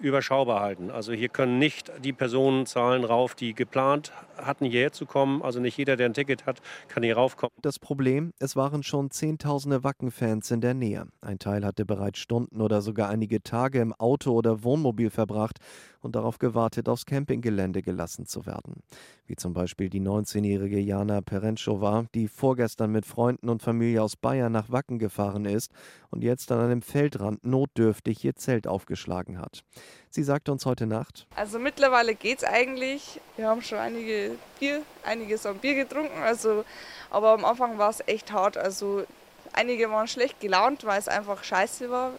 überschaubar 0.00 0.60
halten. 0.60 0.90
Also 0.90 1.12
hier 1.12 1.28
können 1.28 1.58
nicht 1.58 1.92
die 2.02 2.12
Personenzahlen 2.12 3.04
rauf, 3.04 3.34
die 3.34 3.54
geplant 3.54 4.12
hatten, 4.36 4.64
hierher 4.64 4.92
zu 4.92 5.06
kommen. 5.06 5.42
Also 5.42 5.60
nicht 5.60 5.76
jeder, 5.76 5.96
der 5.96 6.06
ein 6.06 6.14
Ticket 6.14 6.46
hat, 6.46 6.60
kann 6.88 7.02
hier 7.02 7.16
raufkommen. 7.16 7.52
Das 7.62 7.78
Problem, 7.78 8.32
es 8.38 8.56
waren 8.56 8.82
schon 8.82 9.10
Zehntausende 9.10 9.84
Wacken-Fans 9.84 10.50
in 10.50 10.60
der 10.60 10.74
Nähe. 10.74 11.06
Ein 11.20 11.38
Teil 11.38 11.64
hatte 11.64 11.84
bereits 11.84 12.18
Stunden 12.18 12.60
oder 12.60 12.80
sogar 12.80 13.08
einige 13.08 13.42
Tage 13.42 13.80
im 13.80 13.92
Auto 13.92 14.32
oder 14.32 14.64
Wohnmobil 14.64 15.10
verbracht 15.10 15.58
und 16.02 16.16
darauf 16.16 16.38
gewartet, 16.38 16.88
aufs 16.88 17.06
Campinggelände 17.06 17.82
gelassen 17.82 18.26
zu 18.26 18.46
werden. 18.46 18.82
Wie 19.26 19.36
zum 19.36 19.52
Beispiel 19.52 19.88
die 19.88 20.00
19-jährige 20.00 20.78
Jana 20.78 21.20
Perenchova, 21.20 22.06
die 22.14 22.28
vorgestern 22.28 22.90
mit 22.90 23.06
Freunden 23.06 23.48
und 23.48 23.62
Familie 23.62 24.02
aus 24.02 24.16
Bayern 24.16 24.52
nach 24.52 24.70
Wacken 24.70 24.98
gefahren 24.98 25.44
ist 25.44 25.72
und 26.10 26.22
jetzt 26.24 26.50
an 26.52 26.60
einem 26.60 26.82
Feldrand 26.82 27.44
notdürftig 27.44 28.24
ihr 28.24 28.34
Zelt 28.34 28.66
aufgeschlagen 28.66 29.38
hat. 29.38 29.62
Sie 30.08 30.22
sagte 30.22 30.50
uns 30.50 30.66
heute 30.66 30.86
Nacht: 30.86 31.26
Also 31.36 31.58
mittlerweile 31.58 32.14
geht's 32.14 32.44
eigentlich. 32.44 33.20
Wir 33.36 33.48
haben 33.48 33.62
schon 33.62 33.78
einige 33.78 34.32
Bier, 34.58 34.82
einiges 35.04 35.46
an 35.46 35.58
Bier 35.58 35.74
getrunken. 35.74 36.18
Also, 36.22 36.64
aber 37.10 37.32
am 37.32 37.44
Anfang 37.44 37.78
war 37.78 37.90
es 37.90 38.02
echt 38.06 38.32
hart. 38.32 38.56
Also 38.56 39.04
einige 39.52 39.90
waren 39.90 40.08
schlecht 40.08 40.40
gelaunt, 40.40 40.84
weil 40.84 40.98
es 40.98 41.08
einfach 41.08 41.44
scheiße 41.44 41.90
war. 41.90 42.12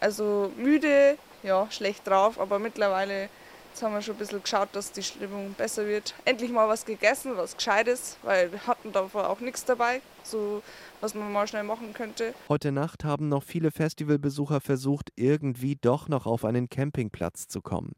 Also 0.00 0.50
müde, 0.56 1.16
ja, 1.42 1.70
schlecht 1.70 2.06
drauf, 2.06 2.38
aber 2.38 2.58
mittlerweile 2.58 3.28
Jetzt 3.72 3.82
haben 3.82 3.94
wir 3.94 4.02
schon 4.02 4.16
ein 4.16 4.18
bisschen 4.18 4.42
geschaut, 4.42 4.68
dass 4.72 4.92
die 4.92 5.02
Stimmung 5.02 5.54
besser 5.54 5.86
wird. 5.86 6.14
Endlich 6.26 6.50
mal 6.52 6.68
was 6.68 6.84
gegessen, 6.84 7.38
was 7.38 7.56
Gescheites, 7.56 8.18
weil 8.22 8.52
wir 8.52 8.66
hatten 8.66 8.92
davor 8.92 9.30
auch 9.30 9.40
nichts 9.40 9.64
dabei, 9.64 10.02
so 10.22 10.62
was 11.00 11.14
man 11.14 11.32
mal 11.32 11.46
schnell 11.46 11.62
machen 11.62 11.94
könnte. 11.94 12.34
Heute 12.50 12.70
Nacht 12.70 13.02
haben 13.02 13.30
noch 13.30 13.42
viele 13.42 13.70
Festivalbesucher 13.70 14.60
versucht, 14.60 15.08
irgendwie 15.16 15.76
doch 15.76 16.10
noch 16.10 16.26
auf 16.26 16.44
einen 16.44 16.68
Campingplatz 16.68 17.48
zu 17.48 17.62
kommen. 17.62 17.92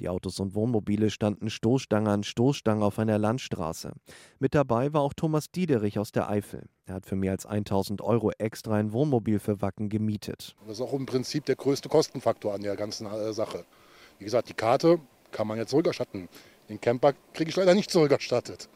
Die 0.00 0.08
Autos 0.08 0.40
und 0.40 0.56
Wohnmobile 0.56 1.10
standen 1.10 1.48
Stoßstange 1.48 2.10
an 2.10 2.24
Stoßstange 2.24 2.84
auf 2.84 2.98
einer 2.98 3.16
Landstraße. 3.16 3.92
Mit 4.40 4.56
dabei 4.56 4.92
war 4.92 5.02
auch 5.02 5.14
Thomas 5.14 5.52
Diederich 5.52 6.00
aus 6.00 6.10
der 6.10 6.28
Eifel. 6.28 6.68
Er 6.86 6.94
hat 6.94 7.06
für 7.06 7.14
mehr 7.14 7.30
als 7.30 7.46
1000 7.46 8.02
Euro 8.02 8.32
extra 8.32 8.74
ein 8.74 8.92
Wohnmobil 8.92 9.38
für 9.38 9.62
Wacken 9.62 9.90
gemietet. 9.90 10.56
Das 10.66 10.78
ist 10.78 10.80
auch 10.80 10.92
im 10.92 11.06
Prinzip 11.06 11.44
der 11.44 11.54
größte 11.54 11.88
Kostenfaktor 11.88 12.52
an 12.52 12.62
der 12.62 12.74
ganzen 12.74 13.06
äh, 13.06 13.32
Sache. 13.32 13.64
Wie 14.18 14.24
gesagt, 14.24 14.48
die 14.48 14.54
Karte 14.54 14.98
kann 15.32 15.46
man 15.46 15.58
jetzt 15.58 15.70
zurückerstatten. 15.70 16.28
Den 16.68 16.80
Camper 16.80 17.14
kriege 17.32 17.50
ich 17.50 17.56
leider 17.56 17.74
nicht 17.74 17.90
zurückerstattet. 17.90 18.68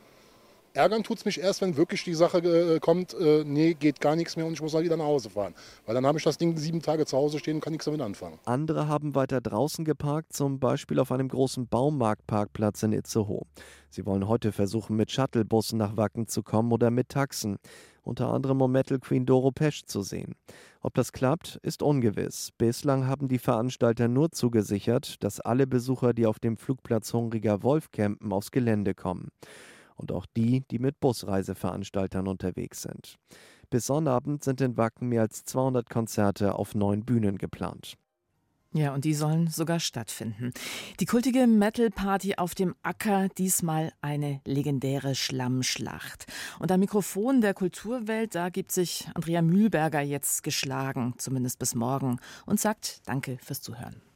Ärgern 0.74 1.04
tut 1.04 1.18
es 1.18 1.24
mich 1.24 1.40
erst, 1.40 1.60
wenn 1.60 1.76
wirklich 1.76 2.02
die 2.02 2.14
Sache 2.14 2.38
äh, 2.38 2.80
kommt, 2.80 3.14
äh, 3.14 3.44
nee, 3.44 3.74
geht 3.74 4.00
gar 4.00 4.16
nichts 4.16 4.34
mehr 4.34 4.44
und 4.44 4.54
ich 4.54 4.60
muss 4.60 4.72
mal 4.72 4.82
wieder 4.82 4.96
nach 4.96 5.04
Hause 5.04 5.30
fahren. 5.30 5.54
Weil 5.86 5.94
dann 5.94 6.04
habe 6.04 6.18
ich 6.18 6.24
das 6.24 6.36
Ding 6.36 6.56
sieben 6.56 6.82
Tage 6.82 7.06
zu 7.06 7.16
Hause 7.16 7.38
stehen 7.38 7.56
und 7.56 7.60
kann 7.60 7.72
nichts 7.72 7.84
damit 7.84 8.00
anfangen. 8.00 8.40
Andere 8.44 8.88
haben 8.88 9.14
weiter 9.14 9.40
draußen 9.40 9.84
geparkt, 9.84 10.32
zum 10.32 10.58
Beispiel 10.58 10.98
auf 10.98 11.12
einem 11.12 11.28
großen 11.28 11.68
Baumarktparkplatz 11.68 12.82
in 12.82 12.92
Itzehoe. 12.92 13.46
Sie 13.88 14.04
wollen 14.04 14.26
heute 14.26 14.50
versuchen, 14.50 14.96
mit 14.96 15.12
Shuttlebussen 15.12 15.78
nach 15.78 15.96
Wacken 15.96 16.26
zu 16.26 16.42
kommen 16.42 16.72
oder 16.72 16.90
mit 16.90 17.08
Taxen 17.08 17.58
unter 18.04 18.28
anderem 18.32 18.60
um 18.60 18.70
Metal 18.70 18.98
Queen 18.98 19.26
Doro 19.26 19.50
Pesch 19.50 19.84
zu 19.84 20.02
sehen. 20.02 20.34
Ob 20.80 20.94
das 20.94 21.12
klappt, 21.12 21.58
ist 21.62 21.82
ungewiss. 21.82 22.50
Bislang 22.56 23.06
haben 23.06 23.28
die 23.28 23.38
Veranstalter 23.38 24.06
nur 24.06 24.30
zugesichert, 24.30 25.22
dass 25.24 25.40
alle 25.40 25.66
Besucher, 25.66 26.12
die 26.12 26.26
auf 26.26 26.38
dem 26.38 26.56
Flugplatz 26.56 27.12
Hungriger 27.12 27.62
Wolf 27.62 27.90
campen, 27.90 28.32
aufs 28.32 28.50
Gelände 28.50 28.94
kommen. 28.94 29.28
Und 29.96 30.12
auch 30.12 30.26
die, 30.36 30.62
die 30.70 30.78
mit 30.78 31.00
Busreiseveranstaltern 31.00 32.28
unterwegs 32.28 32.82
sind. 32.82 33.16
Bis 33.70 33.86
Sonnabend 33.86 34.44
sind 34.44 34.60
in 34.60 34.76
Wacken 34.76 35.08
mehr 35.08 35.22
als 35.22 35.44
200 35.44 35.88
Konzerte 35.88 36.54
auf 36.54 36.74
neun 36.74 37.04
Bühnen 37.04 37.38
geplant. 37.38 37.94
Ja, 38.76 38.92
und 38.92 39.04
die 39.04 39.14
sollen 39.14 39.46
sogar 39.46 39.78
stattfinden. 39.78 40.52
Die 40.98 41.06
kultige 41.06 41.46
Metal-Party 41.46 42.34
auf 42.34 42.56
dem 42.56 42.74
Acker, 42.82 43.28
diesmal 43.28 43.92
eine 44.00 44.40
legendäre 44.44 45.14
Schlammschlacht. 45.14 46.26
Und 46.58 46.72
am 46.72 46.80
Mikrofon 46.80 47.40
der 47.40 47.54
Kulturwelt, 47.54 48.34
da 48.34 48.48
gibt 48.48 48.72
sich 48.72 49.08
Andrea 49.14 49.42
Mühlberger 49.42 50.00
jetzt 50.00 50.42
geschlagen, 50.42 51.14
zumindest 51.18 51.60
bis 51.60 51.76
morgen, 51.76 52.18
und 52.46 52.58
sagt 52.58 53.00
Danke 53.06 53.38
fürs 53.40 53.62
Zuhören. 53.62 54.04